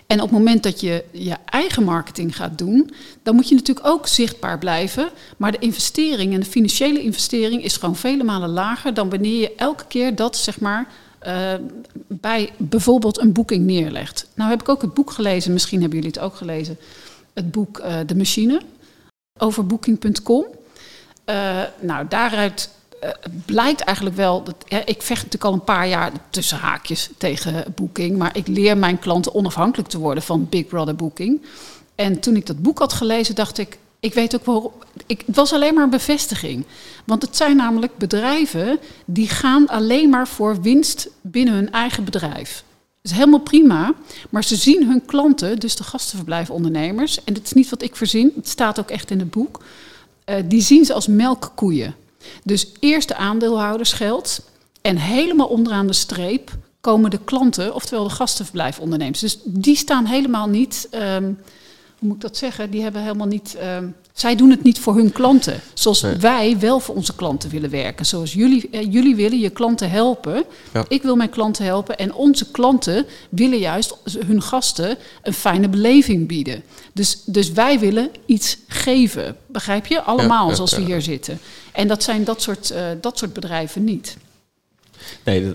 [0.07, 2.91] En op het moment dat je je eigen marketing gaat doen,
[3.23, 5.09] dan moet je natuurlijk ook zichtbaar blijven.
[5.37, 9.55] Maar de investering en de financiële investering is gewoon vele malen lager dan wanneer je
[9.55, 10.87] elke keer dat zeg maar
[11.19, 11.53] eh,
[12.07, 14.27] bij bijvoorbeeld een boeking neerlegt.
[14.33, 16.77] Nou heb ik ook het boek gelezen, misschien hebben jullie het ook gelezen,
[17.33, 18.61] het boek eh, De Machine
[19.37, 20.45] over booking.com.
[21.25, 23.09] Eh, nou, daaruit eh,
[23.45, 28.17] blijkt eigenlijk wel dat ik vecht natuurlijk al een paar jaar tussen haakjes tegen Booking,
[28.17, 31.41] maar ik leer mijn klanten onafhankelijk te worden van Big Brother Booking.
[31.95, 34.71] En toen ik dat boek had gelezen, dacht ik, ik weet ook waarom.
[35.05, 36.65] Ik, het was alleen maar een bevestiging.
[37.05, 42.63] Want het zijn namelijk bedrijven die gaan alleen maar voor winst binnen hun eigen bedrijf.
[43.01, 43.93] Dat is helemaal prima,
[44.29, 48.31] maar ze zien hun klanten, dus de gastenverblijfondernemers, en dit is niet wat ik verzin,
[48.35, 49.63] het staat ook echt in het boek,
[50.25, 51.95] eh, die zien ze als melkkoeien.
[52.43, 54.41] Dus eerst de aandeelhoudersgeld
[54.81, 59.19] en helemaal onderaan de streep komen de klanten, oftewel de gastenverblijfondernemers.
[59.19, 61.31] Dus die staan helemaal niet, ehm,
[61.99, 64.95] hoe moet ik dat zeggen, die hebben helemaal niet, ehm, zij doen het niet voor
[64.95, 65.59] hun klanten.
[65.73, 66.15] Zoals Nee.
[66.15, 68.05] wij wel voor onze klanten willen werken.
[68.05, 70.43] Zoals jullie, eh, jullie willen je klanten helpen.
[70.73, 70.85] Ja.
[70.87, 71.97] Ik wil mijn klanten helpen.
[71.97, 76.63] En onze klanten willen juist hun gasten een fijne beleving bieden.
[76.93, 79.35] Dus, dus wij willen iets geven.
[79.47, 80.01] Begrijp je?
[80.01, 81.39] Allemaal Ja, ja, zoals we hier zitten.
[81.71, 84.17] En dat zijn dat soort, eh, dat soort bedrijven niet.
[85.23, 85.53] Nee,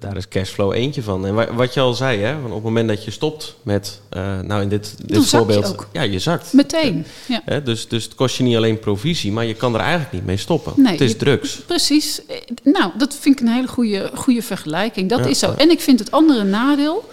[0.00, 1.26] daar is cashflow eentje van.
[1.26, 4.40] En wa- wat je al zei, hè, op het moment dat je stopt met, eh,
[4.40, 5.88] nou in dit, dit Dan zak je voorbeeld, ook.
[5.92, 6.52] ja, je zakt.
[6.52, 7.06] Meteen.
[7.28, 7.42] Ja.
[7.44, 10.24] Hè, dus, dus het kost je niet alleen provisie, maar je kan er eigenlijk niet
[10.26, 10.72] mee stoppen.
[10.76, 11.54] Nee, het is je- drugs.
[11.66, 12.26] Precies.
[12.26, 15.08] Eh, Nou, dat vind ik een hele goede, goede vergelijking.
[15.10, 15.54] Dat Ja, is zo.
[15.56, 17.10] En ik vind het andere nadeel.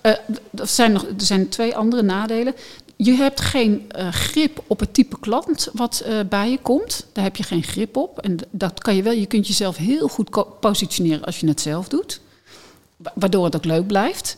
[0.00, 0.10] eh,
[0.54, 2.54] er, zijn nog, er zijn twee andere nadelen.
[3.04, 7.06] Je hebt geen eh, grip op het type klant wat eh, bij je komt.
[7.12, 8.18] Daar heb je geen grip op.
[8.18, 9.12] En dat kan je wel.
[9.12, 12.20] Je kunt jezelf heel goed positioneren als je het zelf doet.
[12.96, 14.36] Wa- Waardoor het ook leuk blijft.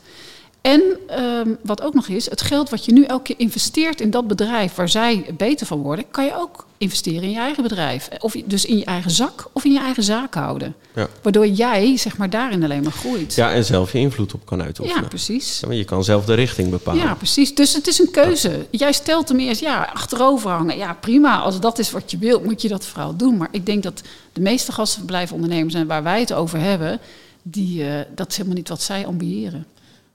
[0.65, 4.11] En ehm, wat ook nog is, het geld wat je nu elke keer investeert in
[4.11, 8.09] dat bedrijf waar zij beter van worden, kan je ook investeren in je eigen bedrijf.
[8.19, 10.75] Of dus in je eigen zak of in je eigen zaak houden.
[10.95, 11.09] Ja.
[11.23, 13.35] Waardoor jij zeg maar daarin alleen maar groeit.
[13.35, 15.03] Ja, en zelf je invloed op kan uitoefenen.
[15.03, 15.61] Ja, precies.
[15.61, 17.03] Ja, maar je kan zelf de richting bepalen.
[17.03, 17.55] Ja, precies.
[17.55, 18.67] Dus het is een keuze.
[18.71, 20.77] Jij stelt hem eerst, ja, achterover hangen.
[20.77, 21.39] Ja, prima.
[21.39, 23.37] Als dat is wat je wilt, moet je dat vooral doen.
[23.37, 27.01] Maar ik denk dat de meeste gastenverblijfondernemers en waar wij het over hebben,
[27.43, 29.67] die, eh, dat is helemaal niet wat zij ambiëren.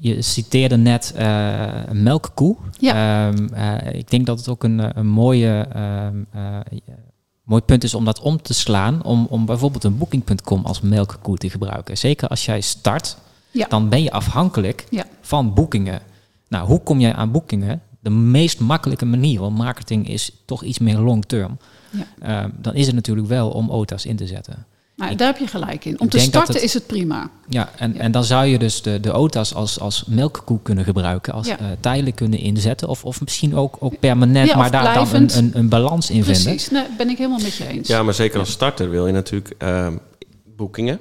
[0.02, 2.56] Je citeerde net eh, een melkkoe.
[2.80, 3.28] Ja.
[3.28, 6.58] Ehm, eh, ik denk dat het ook een, eh, een mooie, ehm, eh,
[7.44, 9.04] mooi punt is om dat om te slaan.
[9.04, 11.98] Om, om bijvoorbeeld een booking.com als melkkoe te gebruiken.
[11.98, 13.18] Zeker als jij start,
[13.52, 13.66] Ja.
[13.70, 15.06] dan ben je afhankelijk Ja.
[15.22, 16.02] van boekingen.
[16.48, 17.82] Nou, hoe kom jij aan boekingen?
[18.00, 21.58] De meest makkelijke manier, want marketing is toch iets meer long term.
[21.90, 22.06] Ja.
[22.42, 24.66] Ehm, dan is het natuurlijk wel om OTA's in te zetten.
[25.00, 26.00] Nou, daar heb je gelijk in.
[26.00, 27.30] Om ik te starten het- is het prima.
[27.48, 28.00] Ja, en, Ja.
[28.00, 31.60] en dan zou je dus de, de OTA's als, als melkkoe kunnen gebruiken, als Ja.
[31.60, 32.88] eh, tijdelijk kunnen inzetten.
[32.88, 36.24] Of, of misschien ook, ook permanent, Ja, maar daar dan een, een, een balans in
[36.24, 36.44] vinden.
[36.44, 37.88] Precies, nee, ben ik helemaal met je eens.
[37.88, 39.94] Ja, maar zeker als starter wil je natuurlijk ehm,
[40.56, 41.00] boekingen.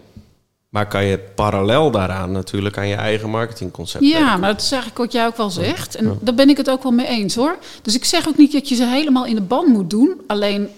[0.68, 4.40] Maar kan je parallel daaraan natuurlijk aan je eigen marketingconcept Ja, werken.
[4.40, 5.94] maar dat is eigenlijk wat jij ook wel zegt.
[5.94, 7.56] En daar ben ik het ook wel mee eens hoor.
[7.82, 10.20] Dus ik zeg ook niet dat je ze helemaal in de ban moet doen.
[10.26, 10.68] Alleen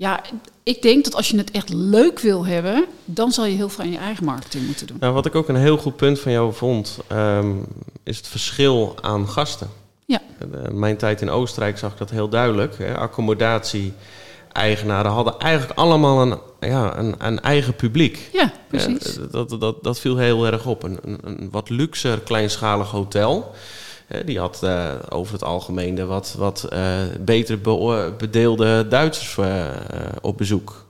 [0.00, 0.22] Ja,
[0.62, 3.84] ik denk dat als je het echt leuk wil hebben, dan zal je heel veel
[3.84, 4.96] aan je eigen marketing moeten doen.
[5.00, 7.52] Nou, wat ik ook een heel goed punt van jou vond, ehm,
[8.02, 9.70] is het verschil aan gasten.
[10.04, 10.20] Ja.
[10.54, 12.78] Uh, mijn tijd in Oostenrijk zag ik dat heel duidelijk.
[12.78, 12.96] Hè.
[12.96, 13.92] Accommodatie,
[14.52, 18.28] eigenaren hadden eigenlijk allemaal een, ja, een, een eigen publiek.
[18.32, 19.18] Ja, precies.
[19.18, 20.82] Uh, dat, dat, dat viel heel erg op.
[20.82, 23.54] Een, een, een wat luxer, kleinschalig hotel.
[24.24, 26.68] Die had uh, over het algemeen de wat, wat
[27.20, 29.38] beter be bedeelde Duitsers
[30.20, 30.88] op bezoek.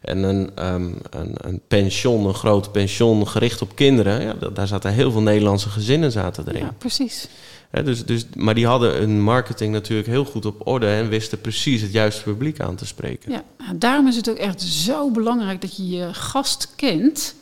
[0.00, 4.22] En een, um, een, een, pension, een groot pension gericht op kinderen.
[4.22, 6.64] Ja, daar zaten heel veel Nederlandse gezinnen zaten erin.
[6.64, 7.28] Ja, precies.
[7.70, 11.40] He, dus, dus, maar die hadden hun marketing natuurlijk heel goed op orde en wisten
[11.40, 13.32] precies het juiste publiek aan te spreken.
[13.32, 13.42] Ja,
[13.74, 17.34] daarom is het ook echt zo belangrijk dat je je gast kent.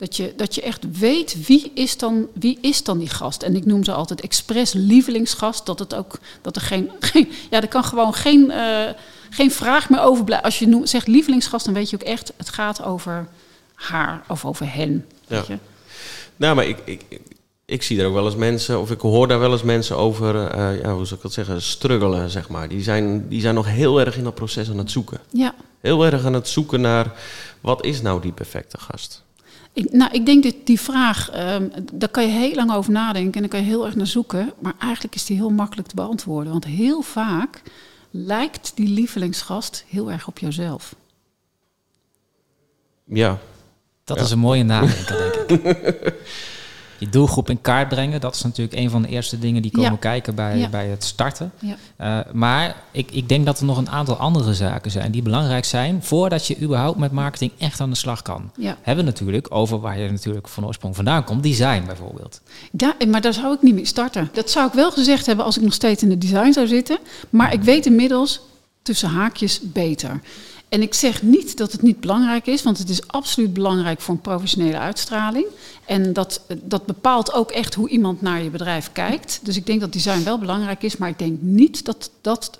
[0.00, 3.42] Dat je, dat je echt weet wie is, dan, wie is dan die gast.
[3.42, 5.66] En ik noem ze altijd expres lievelingsgast.
[5.66, 7.28] Dat, het ook, dat er geen, geen.
[7.50, 8.88] Ja, er kan gewoon geen, uh,
[9.30, 10.46] geen vraag meer overblijven.
[10.46, 12.32] Als je zegt lievelingsgast, dan weet je ook echt.
[12.36, 13.28] Het gaat over
[13.74, 15.06] haar of over hen.
[15.26, 15.54] Weet ja.
[15.54, 15.58] je?
[16.36, 17.20] Nou, maar ik, ik,
[17.64, 20.34] ik zie er ook wel eens mensen, of ik hoor daar wel eens mensen over,
[20.34, 22.68] uh, ja, hoe zou ik dat zeggen, struggelen, zeg maar.
[22.68, 25.20] Die zijn, die zijn nog heel erg in dat proces aan het zoeken.
[25.30, 25.54] Ja.
[25.80, 27.12] Heel erg aan het zoeken naar,
[27.60, 29.22] wat is nou die perfecte gast?
[29.72, 33.32] Ik, nou, ik denk dat die vraag, um, daar kan je heel lang over nadenken
[33.34, 34.52] en daar kan je heel erg naar zoeken.
[34.58, 36.52] Maar eigenlijk is die heel makkelijk te beantwoorden.
[36.52, 37.62] Want heel vaak
[38.10, 40.94] lijkt die lievelingsgast heel erg op jouzelf.
[43.04, 43.38] Ja.
[44.04, 44.22] Dat Ja.
[44.22, 46.14] is een mooie nadenker, denk ik.
[47.00, 49.90] Je doelgroep in kaart brengen, dat is natuurlijk een van de eerste dingen die komen
[49.90, 49.96] Ja.
[49.96, 50.68] kijken bij, Ja.
[50.68, 51.52] bij het starten.
[51.58, 51.76] Ja.
[52.26, 55.64] Uh, maar ik, ik denk dat er nog een aantal andere zaken zijn die belangrijk
[55.64, 58.50] zijn voordat je überhaupt met marketing echt aan de slag kan.
[58.56, 58.76] Ja.
[58.82, 62.40] Hebben we natuurlijk over waar je natuurlijk van oorsprong vandaan komt, design bijvoorbeeld.
[62.76, 64.28] Ja, maar daar zou ik niet mee starten.
[64.32, 66.98] Dat zou ik wel gezegd hebben als ik nog steeds in het design zou zitten.
[67.30, 68.40] Maar ik weet inmiddels
[68.82, 70.20] tussen haakjes beter.
[70.70, 74.14] En ik zeg niet dat het niet belangrijk is, want het is absoluut belangrijk voor
[74.14, 75.46] een professionele uitstraling.
[75.84, 79.40] En dat, dat bepaalt ook echt hoe iemand naar je bedrijf kijkt.
[79.42, 82.56] Dus ik denk dat design wel belangrijk is, maar ik denk niet dat dat.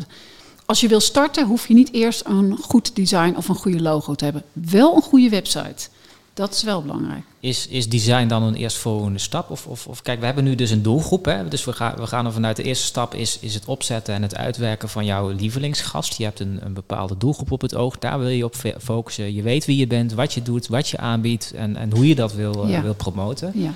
[0.66, 4.14] Als je wil starten, hoef je niet eerst een goed design of een goede logo
[4.14, 4.44] te hebben.
[4.52, 5.88] Wel een goede website.
[6.34, 7.24] Dat is wel belangrijk.
[7.40, 9.50] Is, is design dan een eerstvolgende stap?
[9.50, 11.24] Of, of, of kijk, we hebben nu dus een doelgroep.
[11.24, 11.48] Hè?
[11.48, 14.22] Dus we gaan, we gaan er vanuit de eerste stap is, is het opzetten en
[14.22, 16.16] het uitwerken van jouw lievelingsgast.
[16.16, 17.98] Je hebt een, een bepaalde doelgroep op het oog.
[17.98, 19.34] Daar wil je op focussen.
[19.34, 22.14] Je weet wie je bent, wat je doet, wat je aanbiedt en, en hoe je
[22.14, 22.82] dat wil, uh, Ja.
[22.82, 23.52] wil promoten.
[23.54, 23.72] Ja.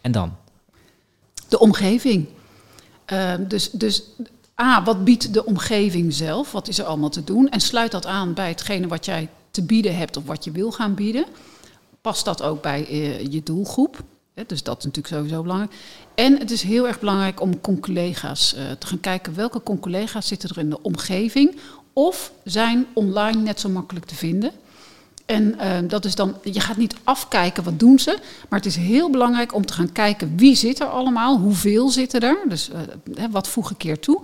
[0.00, 0.32] En dan?
[1.48, 2.26] De omgeving.
[3.12, 4.02] Uh, dus, dus
[4.60, 6.52] A, wat biedt de omgeving zelf?
[6.52, 7.48] Wat is er allemaal te doen?
[7.48, 10.70] En sluit dat aan bij hetgene wat jij te bieden hebt of wat je wil
[10.72, 11.24] gaan bieden.
[12.02, 14.02] Past dat ook bij uh, je doelgroep?
[14.46, 15.72] Dus dat is natuurlijk sowieso belangrijk.
[16.14, 20.48] En het is heel erg belangrijk om collega's uh, te gaan kijken welke collega's zitten
[20.48, 21.56] er in de omgeving
[21.92, 24.50] of zijn online net zo makkelijk te vinden.
[25.26, 28.76] En uh, dat is dan, je gaat niet afkijken wat doen ze, maar het is
[28.76, 32.70] heel belangrijk om te gaan kijken wie zit er allemaal, hoeveel zitten er, dus
[33.30, 34.20] wat voeg ik keer toe.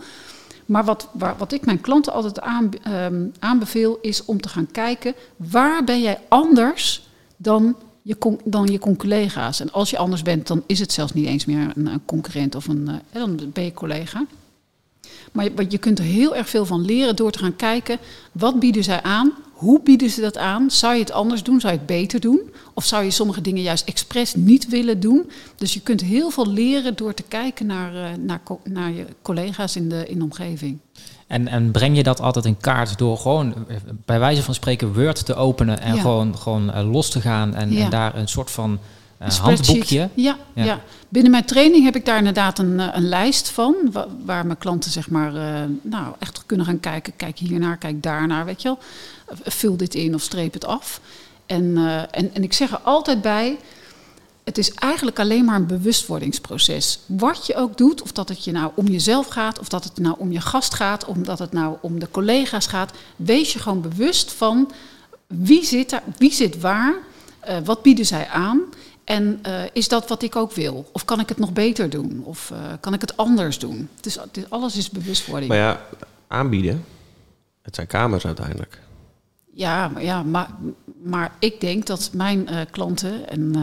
[0.66, 4.70] Maar wat, waar, wat ik mijn klanten altijd aan, um, aanbeveel is om te gaan
[4.70, 7.07] kijken waar ben jij anders
[7.38, 9.60] dan je, con, dan je collega's.
[9.60, 12.68] En als je anders bent, dan is het zelfs niet eens meer een, concurrent of
[12.68, 14.26] een, uh, dan ben je collega.
[15.32, 17.98] Maar je, je kunt er heel erg veel van leren door te gaan kijken
[18.32, 20.70] wat bieden zij aan, hoe bieden ze dat aan?
[20.70, 21.60] Zou je het anders doen?
[21.60, 22.40] Zou je het beter doen?
[22.74, 25.30] Of zou je sommige dingen juist expres niet willen doen?
[25.56, 29.76] Dus je kunt heel veel leren door te kijken naar, uh, naar, naar je collega's
[29.76, 30.78] in de, in de omgeving.
[31.28, 33.54] En, en breng je dat altijd in kaart door gewoon
[34.04, 36.00] bij wijze van spreken Word te openen en Ja.
[36.00, 37.84] gewoon, gewoon uh, los te gaan en, Ja.
[37.84, 38.70] en daar een soort van
[39.22, 40.08] uh, Een handboekje.
[40.14, 40.64] Ja, Ja.
[40.64, 40.80] ja.
[41.08, 43.74] binnen mijn training heb ik daar inderdaad een, eh, een lijst van.
[43.92, 47.12] wa- Waar mijn klanten zeg maar, eh, nou, echt kunnen gaan kijken.
[47.16, 48.78] Kijk hiernaar, kijk daarnaar, weet je wel.
[49.44, 51.00] Vul dit in of streep het af.
[51.46, 53.56] En, eh, en, en ik zeg er altijd bij...
[54.48, 56.98] Het is eigenlijk alleen maar een bewustwordingsproces.
[57.06, 59.58] Wat je ook doet, of dat het je nou om jezelf gaat...
[59.58, 62.66] of dat het nou om je gast gaat, of dat het nou om de collega's
[62.66, 62.92] gaat...
[63.16, 64.70] wees je gewoon bewust van
[65.26, 66.94] wie zit, er, wie zit waar...
[67.48, 68.60] Uh, wat bieden zij aan?
[69.04, 70.88] En uh, is dat wat ik ook wil?
[70.92, 72.22] Of kan ik het nog beter doen?
[72.24, 73.88] Of uh, kan ik het anders doen?
[73.96, 75.48] Het is, het is, alles is bewustwording.
[75.48, 75.80] Maar ja,
[76.26, 76.84] aanbieden,
[77.62, 78.80] het zijn kamers uiteindelijk.
[79.52, 80.50] Ja, maar, ja maar,
[81.02, 83.54] maar ik denk dat mijn klanten en,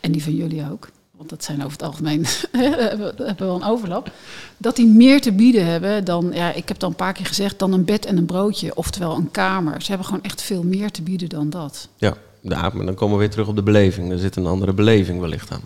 [0.00, 3.64] en die van jullie ook, want dat zijn over het algemeen, hebben we wel een
[3.64, 4.12] overlap,
[4.56, 7.58] dat die meer te bieden hebben dan, ja, ik heb dan een paar keer gezegd,
[7.58, 9.82] dan een bed en een broodje, oftewel een kamer.
[9.82, 11.88] Ze hebben gewoon echt veel meer te bieden dan dat.
[11.96, 14.10] Ja, ja maar dan komen we weer terug op de beleving.
[14.10, 15.62] Er zit een andere beleving wellicht aan.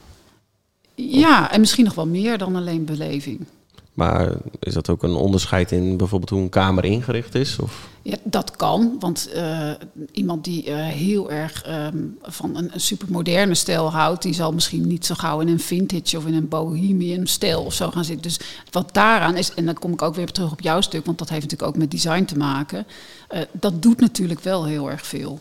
[0.94, 3.47] Ja, en misschien nog wel meer dan alleen beleving.
[3.95, 7.59] Maar is dat ook een onderscheid in bijvoorbeeld hoe een kamer ingericht is?
[7.59, 7.89] Of?
[8.03, 9.71] Ja, dat kan, want uh,
[10.13, 14.87] iemand die uh, heel erg um, van een, een supermoderne stijl houdt, die zal misschien
[14.87, 18.23] niet zo gauw in een vintage of in een bohemian stijl of zo gaan zitten.
[18.23, 21.19] Dus wat daaraan is, en dan kom ik ook weer terug op jouw stuk, want
[21.19, 22.87] dat heeft natuurlijk ook met design te maken.
[23.33, 25.41] Uh, dat doet natuurlijk wel heel erg veel.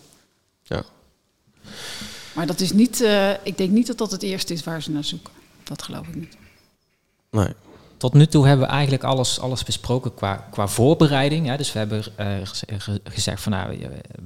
[0.63, 0.83] Ja.
[2.33, 3.05] Maar dat is niet,
[3.43, 5.33] ik denk niet dat dat het eerste is waar ze naar zoeken.
[5.63, 6.37] Dat geloof ik niet.
[7.29, 7.53] Nee
[8.03, 11.47] tot nu toe hebben we eigenlijk alles, alles besproken qua, qua voorbereiding.
[11.47, 11.57] Hè.
[11.57, 12.25] Dus we hebben uh,
[13.03, 13.77] gezegd van nou,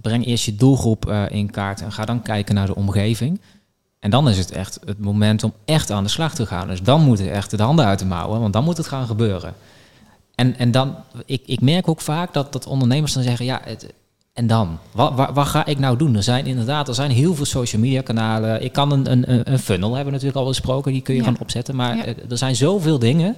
[0.02, 3.42] breng eerst je doelgroep uh, in kaart en ga dan kijken naar de omgeving.
[4.00, 6.68] En dan is het echt het moment om echt aan de slag te gaan.
[6.68, 9.54] Dus dan moeten echt de handen uit de mouwen, want dan moet het gaan gebeuren.
[10.36, 13.94] En, en dan, ik, ik merk ook vaak dat, dat ondernemers dan zeggen, ja, het,
[14.34, 14.78] en dan?
[14.92, 16.16] Wat, wat, wat, ga ik nou doen?
[16.16, 18.63] Er zijn inderdaad, er zijn heel veel social media kanalen.
[18.63, 21.40] Ik kan een, een, een funnel, hebben we natuurlijk al besproken, die kun je gaan
[21.40, 21.76] opzetten.
[21.76, 21.98] Maar
[22.30, 23.36] er zijn zoveel dingen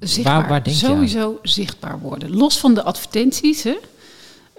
[0.00, 0.40] zichtbaar.
[0.40, 2.36] Waar, waar denk sowieso zichtbaar worden.
[2.36, 3.62] Los van de advertenties.
[3.62, 3.76] Hè?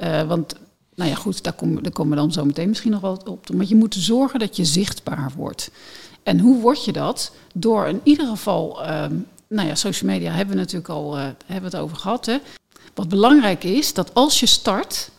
[0.01, 0.55] Uh, want,
[0.95, 3.53] nou ja, goed, daar komen, daar komen we dan zo meteen misschien nog wel op.
[3.53, 5.71] Maar je moet zorgen dat je zichtbaar wordt.
[6.23, 7.31] En hoe word je dat?
[7.53, 9.05] Door in ieder geval, uh,
[9.47, 12.25] nou ja, social media hebben we natuurlijk al uh, hebben we het over gehad.
[12.25, 12.37] Hè?
[12.93, 15.09] Wat belangrijk is, dat als je start,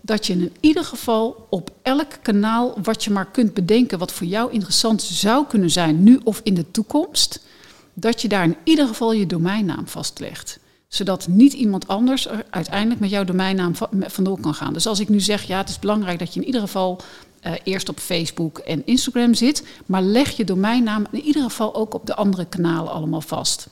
[0.00, 4.26] dat je in ieder geval op elk kanaal wat je maar kunt bedenken, wat voor
[4.26, 7.40] jou interessant zou kunnen zijn, nu of in de toekomst,
[8.00, 10.58] dat je daar in ieder geval je domeinnaam vastlegt.
[10.88, 14.72] Zodat niet iemand anders er uiteindelijk met jouw domeinnaam vandoor kan gaan.
[14.72, 17.00] Dus als ik nu zeg, ja, het is belangrijk dat je in ieder geval
[17.46, 21.94] uh, eerst op Facebook en Instagram zit, maar leg je domeinnaam in ieder geval ook
[21.94, 23.68] op de andere kanalen allemaal vast.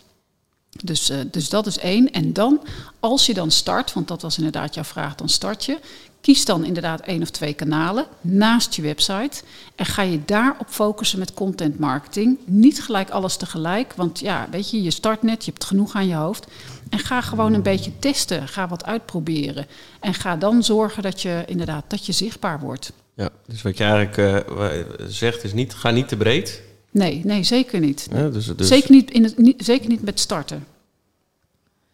[0.85, 2.11] Dus, uh, dus dat is één.
[2.11, 2.61] En dan,
[3.01, 5.79] als je dan start, want dat was inderdaad jouw vraag, dan start je.
[6.21, 9.43] Kies dan inderdaad één of twee kanalen naast je website
[9.75, 12.39] en ga je daarop focussen met content marketing.
[12.45, 16.09] Niet gelijk alles tegelijk, want ja, weet je, je start net, je hebt genoeg aan
[16.09, 16.47] je hoofd.
[16.91, 19.67] En ga gewoon een beetje testen, ga wat uitproberen.
[20.01, 22.93] En ga dan zorgen dat je inderdaad dat je zichtbaar wordt.
[23.15, 26.63] Ja, dus wat je eigenlijk uh, zegt is niet, ga niet te breed.
[26.91, 28.09] Nee, nee, zeker niet.
[28.13, 28.69] Ja, dus, dus...
[28.69, 30.67] Zeker, niet in het, niet, zeker niet met starten.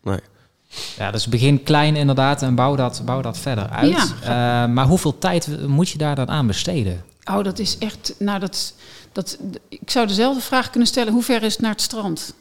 [0.03, 0.21] Nee.
[0.99, 4.15] Ja, dus begin klein inderdaad en bouw dat, bouw dat verder uit.
[4.23, 4.65] Ja.
[4.67, 7.05] Uh, maar hoeveel tijd moet je daar dan aan besteden?
[7.25, 8.15] Oh, dat is echt.
[8.19, 8.75] Nou, dat,
[9.13, 12.35] dat, ik zou dezelfde vraag kunnen stellen: hoe ver is het naar het strand?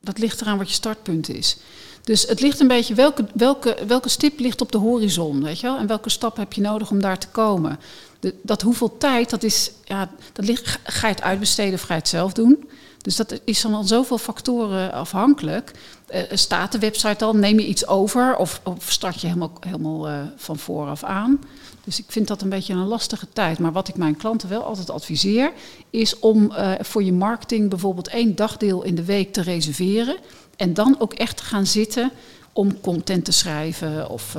[0.00, 1.56] Dat ligt eraan wat je startpunt is.
[2.02, 5.66] Dus het ligt een beetje welke, welke, welke stip ligt op de horizon, weet je
[5.66, 5.78] wel?
[5.78, 7.78] En welke stap heb je nodig om daar te komen?
[8.20, 11.94] De, dat hoeveel tijd, dat is, ja, dat ligt, ga je het uitbesteden of ga
[11.94, 12.68] je het zelf doen?
[13.02, 15.72] Dus dat is van zoveel factoren afhankelijk.
[16.14, 17.36] Uh, staat de website al?
[17.36, 18.36] Neem je iets over?
[18.36, 21.40] Of, of start je helemaal, helemaal uh, van vooraf aan?
[21.84, 23.58] Dus ik vind dat een beetje een lastige tijd.
[23.58, 25.52] Maar wat ik mijn klanten wel altijd adviseer,
[25.90, 30.16] is om uh, voor je marketing bijvoorbeeld één dagdeel in de week te reserveren.
[30.56, 32.10] En dan ook echt te gaan zitten
[32.52, 34.36] om content te schrijven of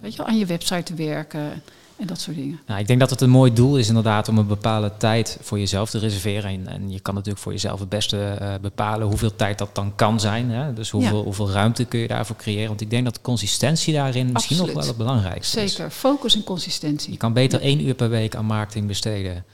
[0.00, 1.62] weet je, aan je website te werken
[2.00, 2.60] en dat soort dingen.
[2.66, 5.58] Nou, ik denk dat het een mooi doel is inderdaad om een bepaalde tijd voor
[5.58, 6.50] jezelf te reserveren.
[6.50, 9.94] En, en je kan natuurlijk voor jezelf het beste uh, bepalen hoeveel tijd dat dan
[9.94, 10.50] kan zijn.
[10.50, 10.72] Hè?
[10.72, 11.24] Dus hoeveel, ja.
[11.24, 12.68] hoeveel ruimte kun je daarvoor creëren.
[12.68, 15.74] Want ik denk dat consistentie daarin misschien nog wel het belangrijkste is.
[15.74, 17.12] Zeker, focus en consistentie.
[17.12, 17.64] Je kan beter ja.
[17.64, 19.44] één uur per week aan marketing besteden.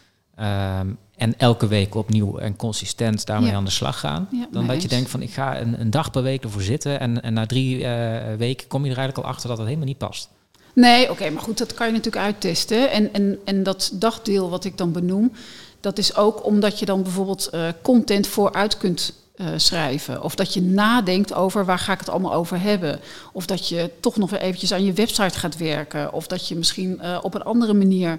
[0.41, 3.57] Um, en elke week opnieuw en consistent daarmee ja.
[3.57, 4.29] aan de slag gaan.
[4.31, 7.01] Ja, dan dat je denkt van ik ga een, een, dag per week ervoor zitten.
[7.01, 9.89] En, en na drie uh, weken kom je er eigenlijk al achter dat het helemaal
[9.89, 10.29] niet past.
[10.77, 12.91] Nee, oké, maar goed, dat kan je natuurlijk uittesten.
[12.91, 15.33] En, en, en dat dagdeel wat ik dan benoem,
[15.81, 20.23] dat is ook omdat je dan bijvoorbeeld uh, content vooruit kunt uh, schrijven.
[20.23, 23.01] Of dat je nadenkt over waar ga ik het allemaal over hebben.
[23.33, 26.13] Of dat je toch nog weer eventjes aan je website gaat werken.
[26.13, 28.19] Of dat je misschien uh, op een andere manier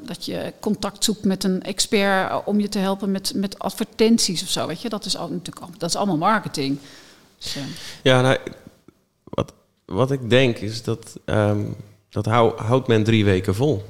[0.00, 4.48] dat je contact zoekt met een expert om je te helpen met, met advertenties of
[4.48, 4.66] zo.
[4.66, 6.78] Weet je, dat is al, natuurlijk dat is allemaal marketing.
[7.38, 7.56] Dus,
[8.02, 8.38] ja, nou,
[9.90, 11.76] wat ik denk is dat um,
[12.08, 13.84] dat hou, houdt men drie weken vol.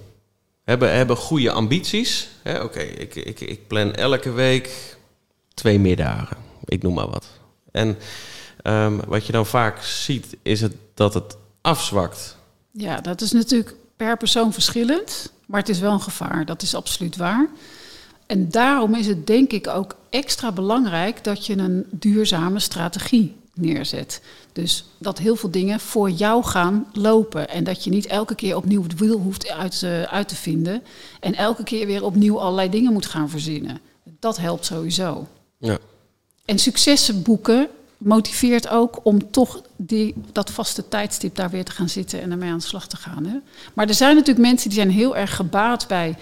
[0.64, 2.28] Hebben, hebben goede ambities.
[2.62, 4.96] Oké, ik, ik, ik plan elke week
[5.54, 6.36] twee middagen.
[6.64, 7.26] Ik noem maar wat.
[7.70, 7.98] En
[8.64, 12.37] um, wat je dan vaak ziet, is het dat het afzwakt.
[12.70, 15.33] Ja, dat is natuurlijk per persoon verschillend.
[15.46, 16.44] Maar het is wel een gevaar.
[16.44, 17.48] Dat is absoluut waar.
[18.27, 24.23] En daarom is het denk ik ook extra belangrijk dat je een duurzame strategie neerzet.
[24.52, 27.48] Dus dat heel veel dingen voor jou gaan lopen.
[27.48, 30.83] En dat je niet elke keer opnieuw het wiel hoeft uit, uh, uit te vinden.
[31.21, 33.81] En elke keer weer opnieuw allerlei dingen moet gaan verzinnen.
[34.19, 35.27] Dat helpt sowieso.
[35.58, 35.79] Ja.
[36.44, 41.88] En successen boeken motiveert ook om toch die, dat vaste tijdstip daar weer te gaan
[41.88, 43.25] zitten en ermee aan de slag te gaan.
[43.25, 43.37] Hè?
[43.75, 46.17] Maar er zijn natuurlijk mensen die zijn heel erg gebaat bij,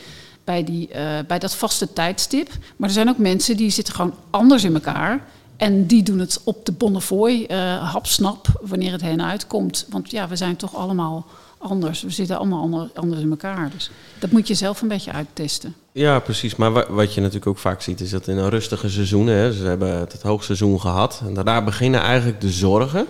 [0.44, 2.48] bij, die, uh, bij dat vaste tijdstip.
[2.76, 5.26] Maar er zijn ook mensen die zitten gewoon anders in elkaar.
[5.58, 9.86] En die doen het op de Bonnefoy, uh, hapsnap, wanneer het hen uitkomt.
[9.90, 11.26] Want ja, we zijn toch allemaal
[11.58, 12.02] anders.
[12.02, 13.70] We zitten allemaal anders in elkaar.
[13.70, 15.74] Dus dat moet je zelf een beetje uittesten.
[15.92, 16.56] Ja, precies.
[16.56, 19.64] Maar wat je natuurlijk ook vaak ziet, is dat in een rustige seizoenen, hè, ze
[19.64, 21.22] hebben het hoogseizoen gehad.
[21.26, 23.06] En daarna beginnen eigenlijk de zorgen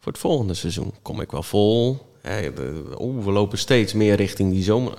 [0.00, 0.92] voor het volgende seizoen.
[1.02, 2.06] Kom ik wel vol?
[2.98, 4.98] Oeh, we lopen steeds meer richting die zomer.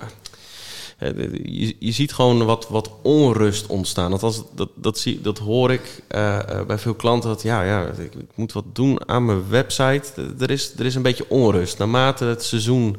[0.98, 4.10] Je, je ziet gewoon wat, wat onrust ontstaan.
[4.10, 7.28] Dat, als, dat, dat, zie, dat hoor ik uh, bij veel klanten.
[7.30, 10.32] Dat ja, ja ik, ik, moet wat doen aan mijn website.
[10.38, 11.78] Er is, er is een beetje onrust.
[11.78, 12.96] Naarmate het seizoen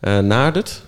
[0.00, 0.82] uh, nadert,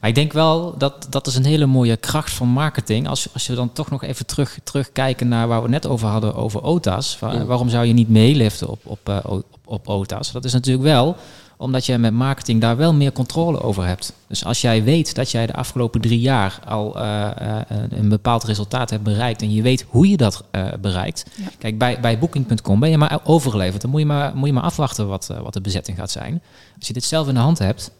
[0.00, 3.08] maar ik denk wel dat dat is een hele mooie kracht van marketing.
[3.08, 6.34] Als, als je dan toch nog even terug, terugkijken naar waar we net over hadden,
[6.34, 7.18] over OTA's.
[7.20, 10.32] waarom zou je niet meeliften op, op, op, op OTA's?
[10.32, 11.16] Dat is natuurlijk wel
[11.58, 14.12] omdat je met marketing daar wel meer controle over hebt.
[14.26, 18.44] Dus als jij weet dat jij de afgelopen drie jaar al uh, uh, een bepaald
[18.44, 21.24] resultaat hebt bereikt en je weet hoe je dat uh, bereikt.
[21.58, 23.82] Kijk, bij, bij Booking.com ben je maar overgeleverd.
[23.82, 26.42] Dan moet je maar, moet je maar afwachten wat, wat de bezetting gaat zijn.
[26.78, 27.90] Als je dit zelf in de hand hebt,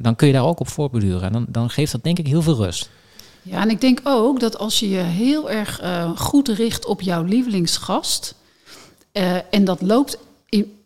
[0.00, 1.22] dan kun je daar ook op voorbeduren.
[1.22, 2.90] En dan, dan geeft dat denk ik heel veel rust.
[3.42, 5.80] Ja, en ik denk ook dat als je je heel erg
[6.16, 8.34] goed richt op jouw lievelingsgast.
[9.50, 10.77] en dat loopt in,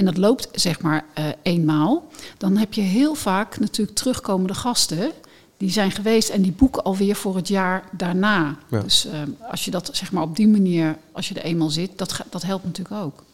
[0.00, 5.10] en dat loopt zeg maar uh, eenmaal, dan heb je heel vaak natuurlijk terugkomende gasten.
[5.56, 8.56] Die zijn geweest en die boeken alweer voor het jaar daarna.
[8.70, 9.12] Dus uh,
[9.50, 12.42] als je dat zeg maar op die manier, als je er eenmaal zit, dat, dat
[12.42, 13.24] helpt natuurlijk ook.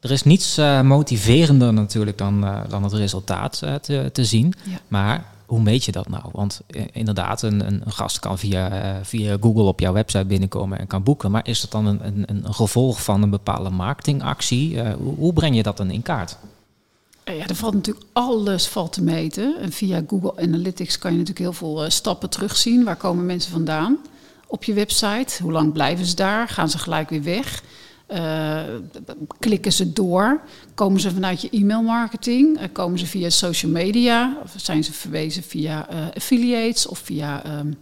[0.00, 4.54] Er is niets uh, motiverender natuurlijk dan, dan het resultaat te, te zien.
[4.64, 4.78] Ja.
[4.88, 6.24] Maar hoe meet je dat nou?
[6.32, 10.78] Want eh, inderdaad, een, een, gast kan via, eh, via Google op jouw website binnenkomen
[10.78, 11.30] en kan boeken.
[11.30, 14.80] Maar is dat dan een, een, een gevolg van een bepaalde marketingactie?
[14.80, 16.36] Hoe, hoe, breng je dat dan in kaart?
[17.24, 19.56] Ja, er valt natuurlijk alles valt te meten.
[19.60, 22.84] En via Google Analytics kan je natuurlijk heel veel stappen terugzien.
[22.84, 23.98] Waar komen mensen vandaan
[24.46, 25.42] op je website?
[25.42, 26.48] Hoe lang blijven ze daar?
[26.48, 27.62] Gaan ze gelijk weer weg?
[28.08, 28.62] Uh,
[29.38, 30.40] klikken ze door?
[30.74, 32.60] Komen ze vanuit je e-mailmarketing?
[32.60, 34.36] Uh, komen ze via social media?
[34.42, 37.76] Of zijn ze verwezen via uh, affiliates of via um,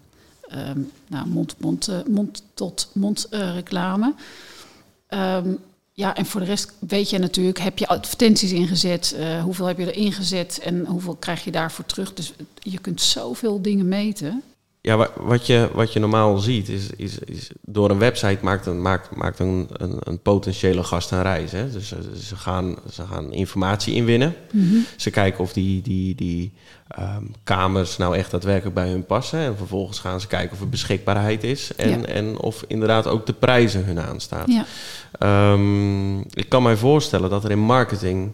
[0.68, 4.14] um, nou, mond, mond, mond tot mond reclame?
[5.08, 5.58] Um,
[5.92, 9.16] ja, en voor de rest weet je natuurlijk, heb je advertenties ingezet?
[9.42, 12.14] hoeveel heb je er ingezet en hoeveel krijg je daarvoor terug?
[12.14, 14.42] Dus je kunt zoveel dingen meten.
[14.86, 18.82] Ja, wat je, wat je normaal ziet is, is, is door een website maakt een,
[18.82, 21.52] maakt, maakt een, een, een potentiële gast een reis.
[21.52, 21.70] Hè?
[21.70, 24.34] Dus ze gaan, ze gaan informatie inwinnen.
[24.52, 26.52] Mm Ze kijken of die, die, die
[26.98, 29.38] um, kamers nou echt daadwerkelijk bij hun passen.
[29.38, 31.74] En vervolgens gaan ze kijken of er beschikbaarheid is.
[31.74, 32.06] En, ja.
[32.06, 34.46] en of inderdaad ook de prijzen hun aanstaan.
[34.46, 34.64] Ja.
[35.52, 38.32] Um, ik kan mij voorstellen dat er in marketing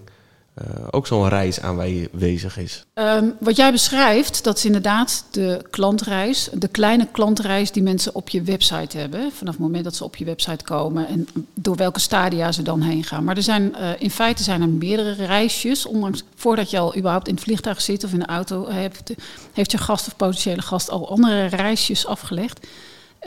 [0.58, 2.84] uh, ook zo'n reis aanwezig is.
[2.94, 6.48] Um, wat jij beschrijft, dat is inderdaad de klantreis.
[6.52, 9.32] De kleine klantreis die mensen op je website hebben.
[9.32, 12.80] Vanaf het moment dat ze op je website komen en door welke stadia ze dan
[12.80, 13.24] heen gaan.
[13.24, 15.86] Maar er zijn, uh, in feite zijn er meerdere reisjes.
[15.86, 19.12] Ondanks voordat je al überhaupt in het vliegtuig zit of in de auto hebt,
[19.52, 22.66] heeft je gast of potentiële gast al andere reisjes afgelegd.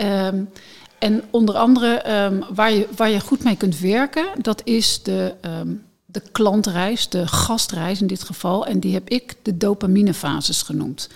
[0.02, 0.50] Um,
[1.00, 5.34] en onder andere um, waar, je, waar je goed mee kunt werken, dat is de
[6.14, 8.66] de klantreis, de gastreis in dit geval.
[8.66, 11.10] En die heb ik de dopaminefases genoemd.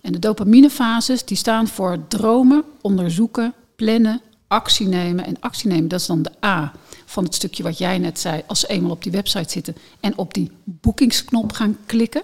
[0.00, 5.24] En de dopaminefases die staan voor dromen, onderzoeken, plannen, actie nemen.
[5.24, 6.72] En actie nemen, dat is dan de A
[7.04, 8.42] van het stukje wat jij net zei.
[8.46, 12.22] Als ze eenmaal op die website zitten en op die boekingsknop gaan klikken.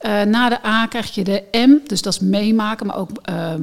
[0.00, 3.54] Uh, na de A krijg je de M, dus dat is meemaken, maar ook uh,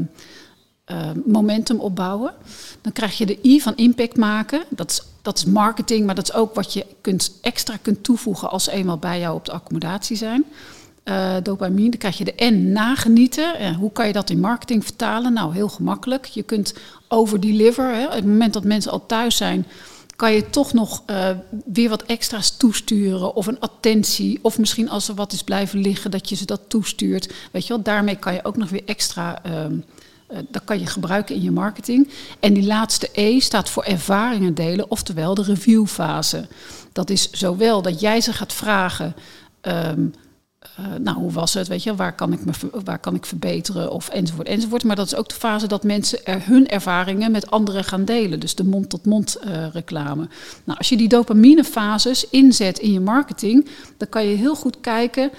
[0.92, 2.34] uh, momentum opbouwen.
[2.82, 4.64] Dan krijg je de I van impact maken.
[4.70, 8.50] Dat is dat is marketing, maar dat is ook wat je kunt, extra kunt toevoegen
[8.50, 10.46] als ze eenmaal bij jou op de accommodatie zijn.
[11.06, 13.62] Uh, dopamine, dan krijg je de N nagenieten.
[13.62, 15.34] Uh, hoe kan je dat in marketing vertalen?
[15.34, 16.26] Nou, heel gemakkelijk.
[16.26, 16.74] Je kunt
[17.08, 17.94] overdeliver.
[17.94, 18.06] Hè.
[18.06, 19.66] Op het moment dat mensen al thuis zijn,
[20.16, 21.30] kan je toch nog uh,
[21.66, 23.36] weer wat extra's toesturen.
[23.36, 24.40] Of een attentie.
[24.42, 27.34] Of misschien als er wat is blijven liggen, dat je ze dat toestuurt.
[27.52, 29.76] Weet je wel, daarmee kan je ook nog weer extra ehm,
[30.50, 32.10] dat kan je gebruiken in je marketing.
[32.40, 36.48] En die laatste E staat voor ervaringen delen, oftewel de reviewfase.
[36.92, 39.16] Dat is zowel dat jij ze gaat vragen.
[39.62, 40.14] Um,
[40.80, 41.68] uh, nou, hoe was het?
[41.68, 42.52] Weet je, waar kan ik me
[42.84, 43.92] waar kan ik verbeteren?
[43.92, 44.84] Of enzovoort, enzovoort.
[44.84, 48.40] Maar dat is ook de fase dat mensen er hun ervaringen met anderen gaan delen.
[48.40, 50.28] Dus de mond-tot-mond -mond, uh, reclame.
[50.64, 53.68] Nou, als je die dopaminefases inzet in je marketing,
[53.98, 55.32] dan kan je heel goed kijken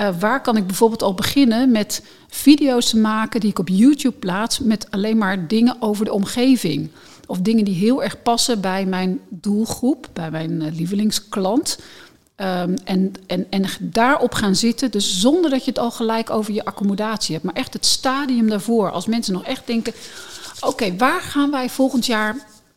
[0.00, 4.16] uh, waar kan ik bijvoorbeeld al beginnen met video's te maken die ik op YouTube
[4.16, 6.90] plaats met alleen maar dingen over de omgeving.
[7.26, 11.78] Of dingen die heel erg passen bij mijn doelgroep, bij mijn uh, lievelingsklant.
[12.36, 16.52] Um, en, en, en daarop gaan zitten, dus zonder dat je het al gelijk over
[16.52, 18.90] je accommodatie hebt, maar echt het stadium daarvoor.
[18.90, 19.92] Als mensen nog echt denken:
[20.60, 22.36] oké, waar gaan wij volgend jaar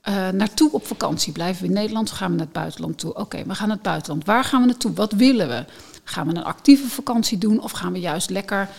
[0.10, 1.34] uh, naartoe op vakantie?
[1.34, 3.14] Blijven we in Nederland of gaan we naar het buitenland toe?
[3.14, 4.26] Oké, we gaan naar het buitenland.
[4.26, 4.94] Waar gaan we naartoe?
[4.94, 5.66] Wat willen we?
[6.04, 8.70] Gaan we een actieve vakantie doen of gaan we juist lekker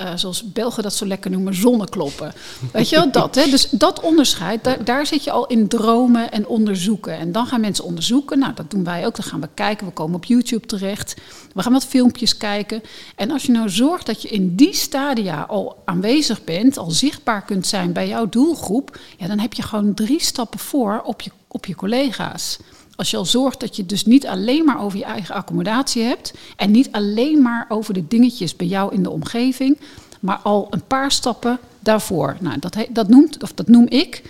[0.00, 2.32] uh, zoals Belgen dat zo lekker noemen, zonnekloppen.
[2.72, 3.34] Weet je wel, dat.
[3.34, 3.50] Hè?
[3.50, 7.18] Dus dat onderscheid, daar, daar zit je al in dromen en onderzoeken.
[7.18, 8.38] En dan gaan mensen onderzoeken.
[8.38, 9.16] Nou, dat doen wij ook.
[9.16, 9.86] Dan gaan we kijken.
[9.86, 11.14] We komen op YouTube terecht.
[11.54, 12.82] We gaan wat filmpjes kijken.
[13.16, 17.44] En als je nou zorgt dat je in die stadia al aanwezig bent, al zichtbaar
[17.44, 21.30] kunt zijn bij jouw doelgroep, ja, dan heb je gewoon drie stappen voor op je,
[21.48, 22.58] op je collega's.
[22.96, 26.34] Als je al zorgt dat je dus niet alleen maar over je eigen accommodatie hebt
[26.56, 29.78] en niet alleen maar over de dingetjes bij jou in de omgeving,
[30.20, 32.36] maar al een paar stappen daarvoor.
[32.40, 34.22] Nou, dat, dat, noemt, of dat noem ik,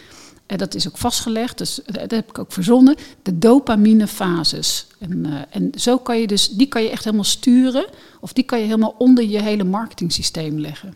[0.47, 4.87] en dat is ook vastgelegd, dus dat heb ik ook verzonnen, de dopaminefases.
[4.99, 7.87] En, uh, en zo kan je dus, die kan je echt helemaal sturen,
[8.21, 10.95] of die kan je helemaal onder je hele marketingsysteem leggen.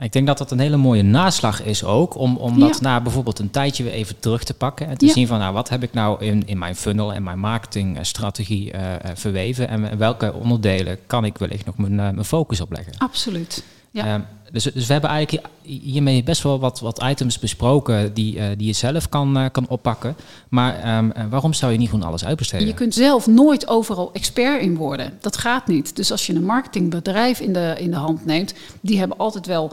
[0.00, 3.38] Ik denk dat dat een hele mooie naslag is ook, om, om dat na bijvoorbeeld
[3.38, 5.92] een tijdje weer even terug te pakken en te zien van nou, wat heb ik
[5.92, 8.80] nou in, in mijn funnel en mijn marketingstrategie uh,
[9.14, 12.92] verweven en welke onderdelen kan ik wellicht nog mijn, uh, mijn focus op leggen.
[12.98, 13.64] Absoluut.
[13.90, 14.04] Ja.
[14.04, 14.20] Ehm,
[14.52, 18.66] dus, dus we hebben eigenlijk hiermee best wel wat, wat items besproken die, uh, die
[18.66, 20.16] je zelf kan, uh, kan oppakken.
[20.48, 22.66] Maar um, waarom zou je niet gewoon alles uitbesteden?
[22.66, 25.18] Je kunt zelf nooit overal expert in worden.
[25.20, 25.96] Dat gaat niet.
[25.96, 29.72] Dus als je een marketingbedrijf in de, in de hand neemt, die hebben altijd wel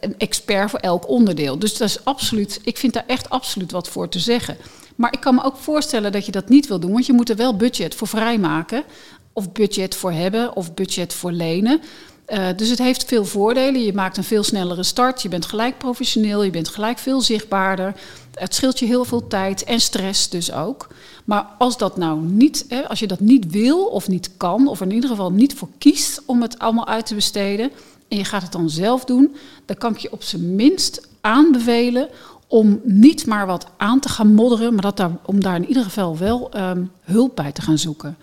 [0.00, 1.58] een expert voor elk onderdeel.
[1.58, 4.56] Dus dat is absoluut, ik vind daar echt absoluut wat voor te zeggen.
[4.94, 7.30] Maar ik kan me ook voorstellen dat je dat niet wil doen, want je moet
[7.30, 8.84] er wel budget voor vrijmaken.
[9.32, 11.80] Of budget voor hebben, of budget voor lenen.
[12.28, 13.82] Uh, dus het heeft veel voordelen.
[13.82, 15.22] Je maakt een veel snellere start.
[15.22, 16.42] Je bent gelijk professioneel.
[16.42, 17.94] Je bent gelijk veel zichtbaarder.
[18.34, 20.88] Het scheelt je heel veel tijd en stress dus ook.
[21.24, 24.80] Maar als dat nou niet, hè, als je dat niet wil of niet kan, of
[24.80, 27.70] in ieder geval niet voor kiest om het allemaal uit te besteden,
[28.08, 32.08] en je gaat het dan zelf doen, dan kan ik je op zijn minst aanbevelen
[32.46, 35.82] om niet maar wat aan te gaan modderen, maar dat daar, om daar in ieder
[35.82, 38.16] geval wel um, hulp bij te gaan zoeken.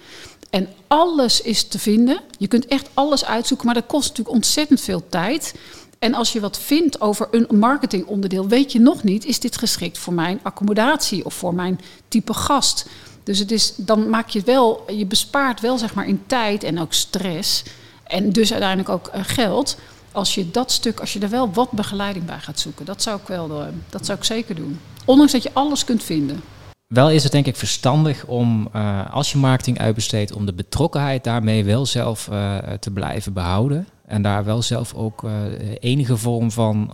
[0.51, 2.21] En alles is te vinden.
[2.37, 5.53] Je kunt echt alles uitzoeken, maar dat kost natuurlijk ontzettend veel tijd.
[5.99, 9.97] En als je wat vindt over een marketingonderdeel, weet je nog niet, is dit geschikt
[9.97, 12.85] voor mijn accommodatie of voor mijn type gast.
[13.23, 16.79] Dus het is, dan maak je wel, je bespaart wel zeg maar in tijd en
[16.79, 17.63] ook stress.
[18.03, 19.77] En dus uiteindelijk ook uh, geld.
[20.11, 22.85] Als je dat stuk, als je er wel wat begeleiding bij gaat zoeken.
[22.85, 24.79] Dat zou ik wel, uh, dat zou ik zeker doen.
[25.05, 26.43] Ondanks dat je alles kunt vinden.
[26.91, 31.23] Wel is het denk ik verstandig om, uh, als je marketing uitbesteedt, om de betrokkenheid
[31.23, 33.87] daarmee wel zelf uh, te blijven behouden.
[34.05, 35.31] En daar wel zelf ook uh,
[35.79, 36.91] enige vorm van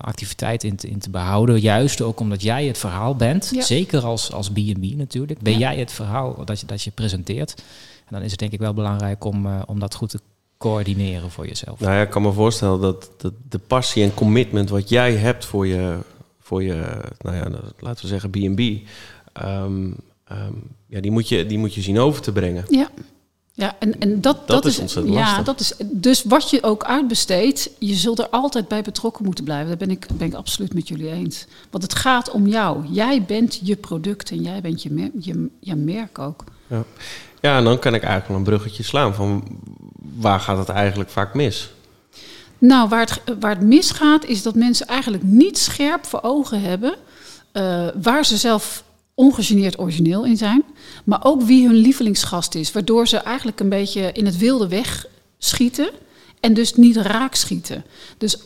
[0.00, 1.60] activiteit in te, in te, behouden.
[1.60, 3.50] Juist ook omdat jij het verhaal bent.
[3.54, 3.62] Ja.
[3.62, 5.40] Zeker als, als B&B natuurlijk.
[5.40, 5.58] Ben ja.
[5.58, 7.54] jij het verhaal dat je, dat je presenteert.
[7.98, 10.20] En dan is het denk ik wel belangrijk om, om dat goed te
[10.58, 11.80] coördineren voor jezelf.
[11.80, 15.44] Nou ja, ik kan me voorstellen dat, dat de passie en commitment wat jij hebt
[15.44, 15.98] voor je,
[16.40, 18.60] voor je nou ja, laten we zeggen B&B...
[19.42, 19.96] Um,
[20.32, 22.64] um, ja, die, moet je, die moet je zien over te brengen.
[22.68, 22.88] Ja,
[23.52, 25.44] ja en, en dat, dat, dat is, is ontzettend ja, lastig.
[25.44, 29.68] dat is, dus wat je ook uitbesteedt, je zult er altijd bij betrokken moeten blijven.
[29.68, 31.46] Daar ben ik, ben ik absoluut met jullie eens.
[31.70, 32.86] Want het gaat om jou.
[32.86, 36.44] Jij bent je product en jij bent je, je, je merk ook.
[36.66, 36.84] Ja.
[37.40, 39.58] ja, en dan kan ik eigenlijk wel een bruggetje slaan van
[40.16, 41.72] waar gaat het eigenlijk vaak mis?
[42.58, 46.96] Nou, waar het, waar het misgaat is dat mensen eigenlijk niet scherp voor ogen hebben
[47.54, 48.83] uh, waar ze zelf
[49.14, 50.64] ongegeneerd origineel in zijn,
[51.04, 55.06] maar ook wie hun lievelingsgast is, waardoor ze eigenlijk een beetje in het wilde weg
[55.38, 55.90] schieten
[56.40, 57.84] en dus niet raak schieten.
[58.18, 58.38] Dus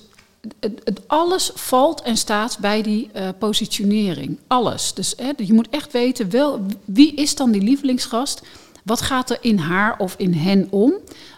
[0.61, 4.39] het, het alles valt en staat bij die uh, positionering.
[4.47, 4.95] Alles.
[4.95, 8.43] Dus hè, je moet echt weten wel, wie is dan die lievelingsgast?
[8.85, 10.93] Wat gaat er in haar of in hen om?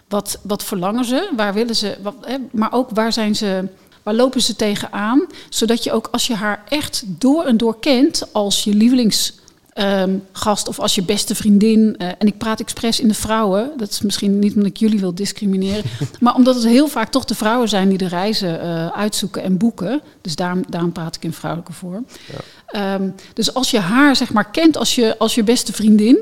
[0.07, 1.29] Wat, wat verlangen ze?
[1.35, 1.97] Waar willen ze?
[2.01, 3.67] Wat, hè, maar ook waar zijn ze
[4.03, 5.25] Waar lopen ze tegenaan?
[5.49, 10.69] Zodat je ook als je haar echt door en door kent als je lievelingsgast um,
[10.69, 11.95] of als je beste vriendin.
[11.97, 13.71] Uh, en ik praat expres in de vrouwen.
[13.77, 15.83] Dat is misschien niet omdat ik jullie wil discrimineren.
[16.19, 19.57] maar omdat het heel vaak toch de vrouwen zijn die de reizen uh, uitzoeken en
[19.57, 20.01] boeken.
[20.21, 22.05] Dus daarom, daarom praat ik in vrouwelijke vorm.
[22.71, 22.93] Ja.
[22.93, 26.17] Um, dus als je haar zeg maar kent als je, als je beste vriendin.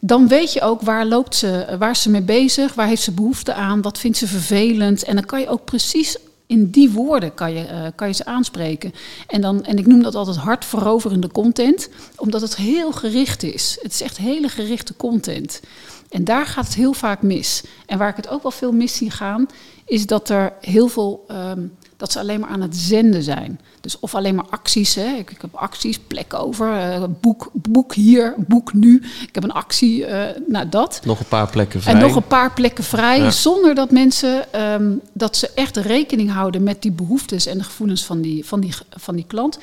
[0.00, 3.12] Dan weet je ook waar loopt ze, waar is ze mee bezig, waar heeft ze
[3.12, 5.04] behoefte aan, wat vindt ze vervelend.
[5.04, 6.16] En dan kan je ook precies
[6.52, 8.92] in die woorden kan je, uh, kan je ze aanspreken.
[9.26, 13.78] En, dan, en ik noem dat altijd hartveroverende content, omdat het heel gericht is.
[13.82, 15.60] Het is echt hele gerichte content.
[16.08, 17.62] En daar gaat het heel vaak mis.
[17.86, 19.46] En waar ik het ook wel veel mis zie gaan,
[19.84, 21.24] is dat er heel veel.
[21.30, 23.60] Um, dat ze alleen maar aan het zenden zijn.
[23.80, 24.94] Dus of alleen maar acties.
[24.94, 25.06] Hè.
[25.06, 29.02] Ik, ik heb acties, plek over, uh, boek, boek hier, boek nu.
[29.26, 31.00] Ik heb een actie, uh, nou dat.
[31.04, 31.94] Nog een paar plekken vrij.
[31.94, 33.18] En nog een paar plekken vrij.
[33.18, 33.30] Ja.
[33.30, 38.04] Zonder dat mensen, um, dat ze echt rekening houden met die behoeftes en de gevoelens
[38.04, 39.58] van die, van die, van die klant.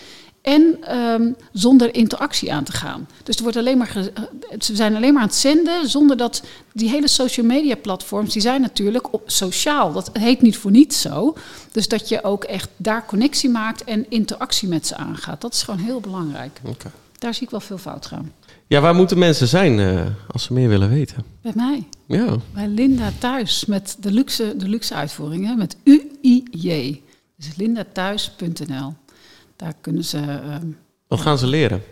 [0.50, 3.08] En ehm, zonder interactie aan te gaan.
[3.24, 4.24] Dus er wordt alleen maar eh,
[4.60, 6.44] ze zijn alleen maar aan het zenden zonder dat
[6.74, 9.92] die hele social media platforms, die zijn natuurlijk op sociaal.
[9.92, 11.36] Dat heet niet voor niets zo.
[11.72, 15.42] Dus dat je ook echt daar connectie maakt en interactie met ze aangaat.
[15.42, 16.60] Dat is gewoon heel belangrijk.
[16.64, 16.92] Oké.
[17.18, 18.32] Daar zie ik wel veel fout gaan.
[18.68, 21.24] Ja, waar moeten mensen zijn eh, als ze meer willen weten?
[21.42, 27.02] Bij mij, Ja, bij Linda thuis met de luxe, de luxe uitvoeringen met UIJ.
[27.36, 28.94] Dus lindathuis.nl.
[29.60, 30.68] Daar kunnen ze ehm,
[31.08, 31.84] wat gaan ze leren?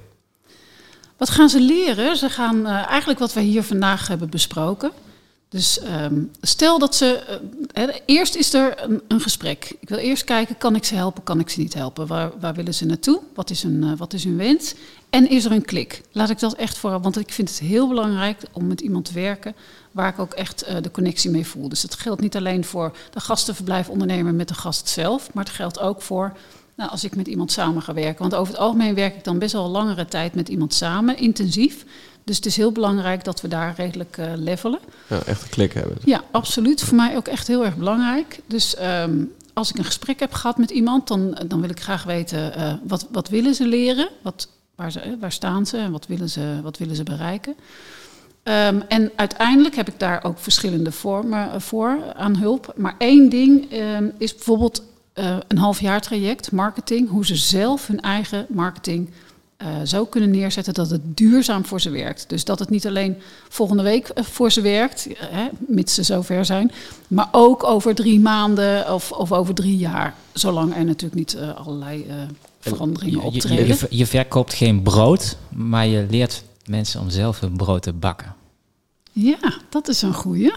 [1.18, 2.18] Wat gaan ze leren?
[2.18, 4.92] Ze gaan eh, eigenlijk wat we hier vandaag hebben besproken.
[5.50, 7.06] Dus ehm, stel dat ze.
[7.16, 7.38] eh,
[7.74, 9.76] hè, eerst is er een, een gesprek.
[9.80, 12.08] Ik wil eerst kijken: kan ik ze helpen, kan ik ze niet helpen?
[12.08, 13.22] Waar, waar willen ze naartoe?
[13.36, 14.74] Wat is, hun, eh, wat is hun wens?
[15.10, 16.02] En is er een klik?
[16.12, 17.02] Laat ik dat echt voor.
[17.02, 19.56] Want ik vind het heel belangrijk om met iemand te werken
[19.92, 21.70] waar ik ook echt eh, de connectie mee voel.
[21.70, 25.80] Dus het geldt niet alleen voor de gastenverblijfondernemer met de gast zelf, maar het geldt
[25.80, 26.38] ook voor
[26.78, 28.22] nou, als ik met iemand samen ga werken.
[28.22, 31.86] Want over het algemeen werk ik dan best wel langere tijd met iemand samen, intensief.
[32.24, 34.80] Dus het is heel belangrijk dat we daar redelijk eh, levelen.
[35.08, 35.98] Ja, echt een klik hebben.
[36.04, 36.82] Ja, absoluut.
[36.82, 38.40] Voor mij ook echt heel erg belangrijk.
[38.48, 39.24] Dus ehm,
[39.54, 42.74] als ik een gesprek heb gehad met iemand, dan, dan wil ik graag weten eh,
[42.84, 44.10] wat, wat willen ze leren?
[44.22, 47.56] Wat, waar, ze, eh, waar staan ze en wat willen ze, wat willen ze bereiken?
[48.44, 52.74] Ehm, en uiteindelijk heb ik daar ook verschillende vormen voor aan hulp.
[52.76, 54.84] Maar één ding ehm, is bijvoorbeeld
[55.18, 59.10] eh, een halfjaartraject, marketing, hoe ze zelf hun eigen marketing
[59.58, 62.30] eh, zo kunnen neerzetten dat het duurzaam voor ze werkt.
[62.30, 63.18] Dus dat het niet alleen
[63.50, 66.72] volgende week eh, voor ze werkt, hè, mits ze zover zijn,
[67.08, 70.16] maar ook over drie maanden of, of over drie jaar.
[70.34, 72.16] Zolang er natuurlijk niet allerlei eh,
[72.60, 73.68] veranderingen je, optreden.
[73.68, 78.36] je, je verkoopt geen brood, maar je leert mensen om zelf hun brood te bakken.
[79.12, 80.54] Ja, dat is een goeie.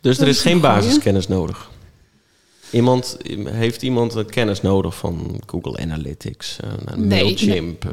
[0.00, 1.70] Dus er is is geen basiskennis nodig.
[2.74, 7.84] Iemand, heeft iemand kennis nodig van Google Analytics, een Nee, Mailchimp?
[7.84, 7.90] eh,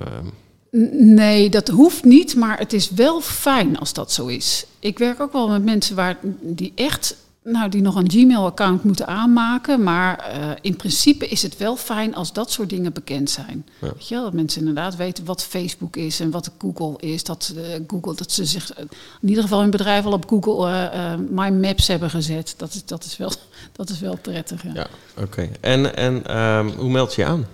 [0.77, 4.65] N- Nee, dat hoeft niet, maar het is wel fijn als dat zo is.
[4.79, 9.07] Ik werk ook wel met mensen waar, die echt, nou, die nog een Gmail-account moeten
[9.07, 9.83] aanmaken.
[9.83, 13.65] Maar eh, in principe is het wel fijn als dat soort dingen bekend zijn.
[13.79, 13.91] Ja.
[13.93, 17.23] Weet je wel, dat mensen inderdaad weten wat Facebook is en wat Google is.
[17.23, 18.83] Dat eh, Google, dat ze zich eh,
[19.21, 22.53] in ieder geval hun bedrijf al op Google My Maps hebben gezet.
[22.57, 23.31] Dat is, dat is, wel,
[23.71, 24.63] dat is wel prettig.
[24.63, 24.73] Ja.
[24.73, 24.87] Ja,
[25.17, 25.49] oké.
[25.61, 27.45] En, en ehm, hoe meld je je aan?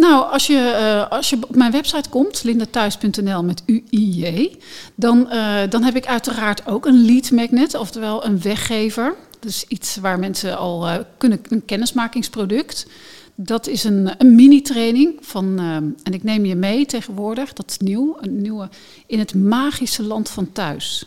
[0.00, 4.56] Nou, als je, eh, als je op mijn website komt, lindathuis.nl met UIJ,
[4.94, 9.14] dan, eh, dan heb ik uiteraard ook een lead magnet, oftewel een weggever.
[9.40, 12.86] Dus iets waar mensen al eh, kunnen, een kennismakingsproduct.
[13.34, 15.58] Dat is een, een mini-training van,
[16.02, 18.68] en ik neem je mee tegenwoordig, dat is nieuw, een nieuwe,
[19.06, 21.06] in het magische land van thuis.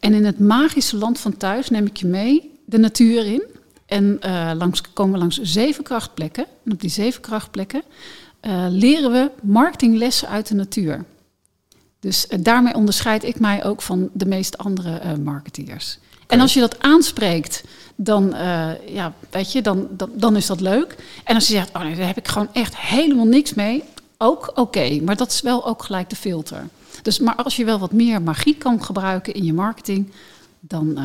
[0.00, 3.42] En in het magische land van thuis neem ik je mee de natuur in.
[3.92, 6.46] En eh, langs, komen we langs zeven krachtplekken.
[6.64, 7.82] En op die zeven krachtplekken
[8.40, 11.04] eh, leren we marketinglessen uit de natuur.
[12.00, 15.98] Dus eh, daarmee onderscheid ik mij ook van de meeste andere marketeers.
[16.26, 17.64] En als je dat aanspreekt,
[17.96, 18.34] dan,
[18.86, 20.96] ja, weet je, dan, dan, dan is dat leuk.
[21.24, 23.84] En als je zegt, oh nee, daar heb ik gewoon echt helemaal niks mee,
[24.18, 25.00] ook oké.
[25.02, 26.68] Maar dat is wel ook gelijk de filter.
[27.02, 30.12] Dus, maar als je wel wat meer magie kan gebruiken in je marketing,
[30.60, 30.98] dan,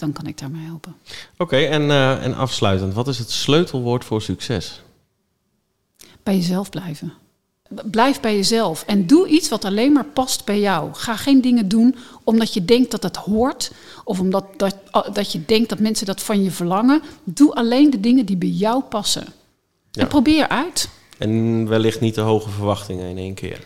[0.00, 0.94] dan kan ik daarmee helpen.
[1.36, 4.82] Oké, en, eh, en afsluitend, wat is het sleutelwoord voor succes?
[6.22, 7.12] Bij jezelf blijven.
[7.90, 10.88] Blijf bij jezelf en doe iets wat alleen maar past bij jou.
[10.92, 13.72] Ga geen dingen doen omdat je denkt dat het hoort
[14.04, 14.76] of omdat dat,
[15.12, 17.02] dat je denkt dat mensen dat van je verlangen.
[17.24, 19.24] Doe alleen de dingen die bij jou passen.
[19.90, 20.02] Ja.
[20.02, 20.88] En probeer uit.
[21.18, 23.60] En wellicht niet te hoge verwachtingen in één keer.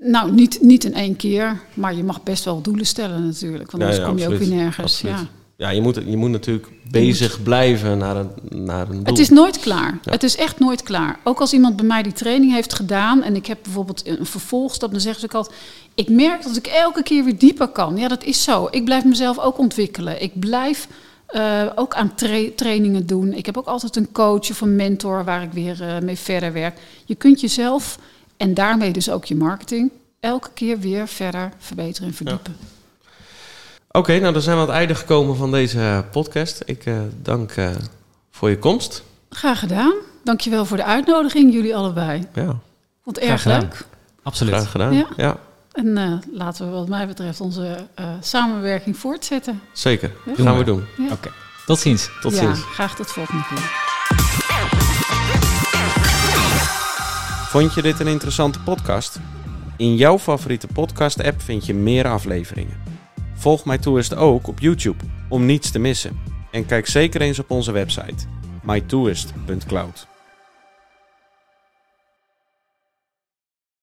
[0.00, 3.70] Nou, niet, niet in één keer, maar je mag best wel doelen stellen natuurlijk.
[3.70, 4.92] Want anders ja, kom je ook weer nergens.
[4.92, 5.18] Absoluut.
[5.18, 5.26] Ja.
[5.58, 8.30] Ja, je moet, je moet natuurlijk bezig blijven naar een,
[8.64, 9.04] naar een doel.
[9.04, 9.98] Het is nooit klaar.
[10.02, 10.10] Ja.
[10.10, 11.18] Het is echt nooit klaar.
[11.24, 14.90] Ook als iemand bij mij die training heeft gedaan en ik heb bijvoorbeeld een vervolgstap,
[14.90, 15.56] dan zeggen ze ook altijd:
[15.94, 17.96] Ik merk dat ik elke keer weer dieper kan.
[17.96, 18.68] Ja, dat is zo.
[18.70, 20.22] Ik blijf mezelf ook ontwikkelen.
[20.22, 20.88] Ik blijf
[21.26, 23.32] eh, ook aan tra- trainingen doen.
[23.32, 26.52] Ik heb ook altijd een coach of een mentor waar ik weer eh, mee verder
[26.52, 26.78] werk.
[27.04, 27.98] Je kunt jezelf
[28.36, 32.56] en daarmee dus ook je marketing elke keer weer verder verbeteren en verdiepen.
[33.90, 36.62] Oké, nou dan zijn we aan het einde gekomen van deze eh, podcast.
[36.64, 37.70] Ik eh, dank eh,
[38.30, 39.02] voor je komst.
[39.30, 39.92] Graag gedaan.
[40.24, 42.26] Dankjewel voor de uitnodiging, jullie allebei.
[42.34, 42.56] Ja,
[43.04, 43.84] Vond erg leuk.
[44.22, 44.54] Absoluut.
[44.54, 44.92] graag gedaan.
[44.94, 45.06] Ja.
[45.16, 45.36] Ja,
[45.72, 49.60] En eh, laten we wat mij betreft onze eh, samenwerking voortzetten.
[49.72, 50.12] zeker.
[50.26, 50.44] Ja.
[50.44, 50.84] Gaan we doen.
[50.96, 51.12] Ja.
[51.12, 51.30] Oké,
[51.66, 52.10] tot ziens.
[52.20, 52.60] Tot ja, ziens.
[52.62, 53.94] graag tot volgende keer.
[57.56, 59.20] Vond je dit een interessante podcast?
[59.76, 62.80] In jouw favoriete podcast-app vind je meer afleveringen.
[63.34, 66.20] Volg Tourist ook op YouTube om niets te missen.
[66.50, 68.26] En kijk zeker eens op onze website
[68.62, 70.15] mytourist.cloud.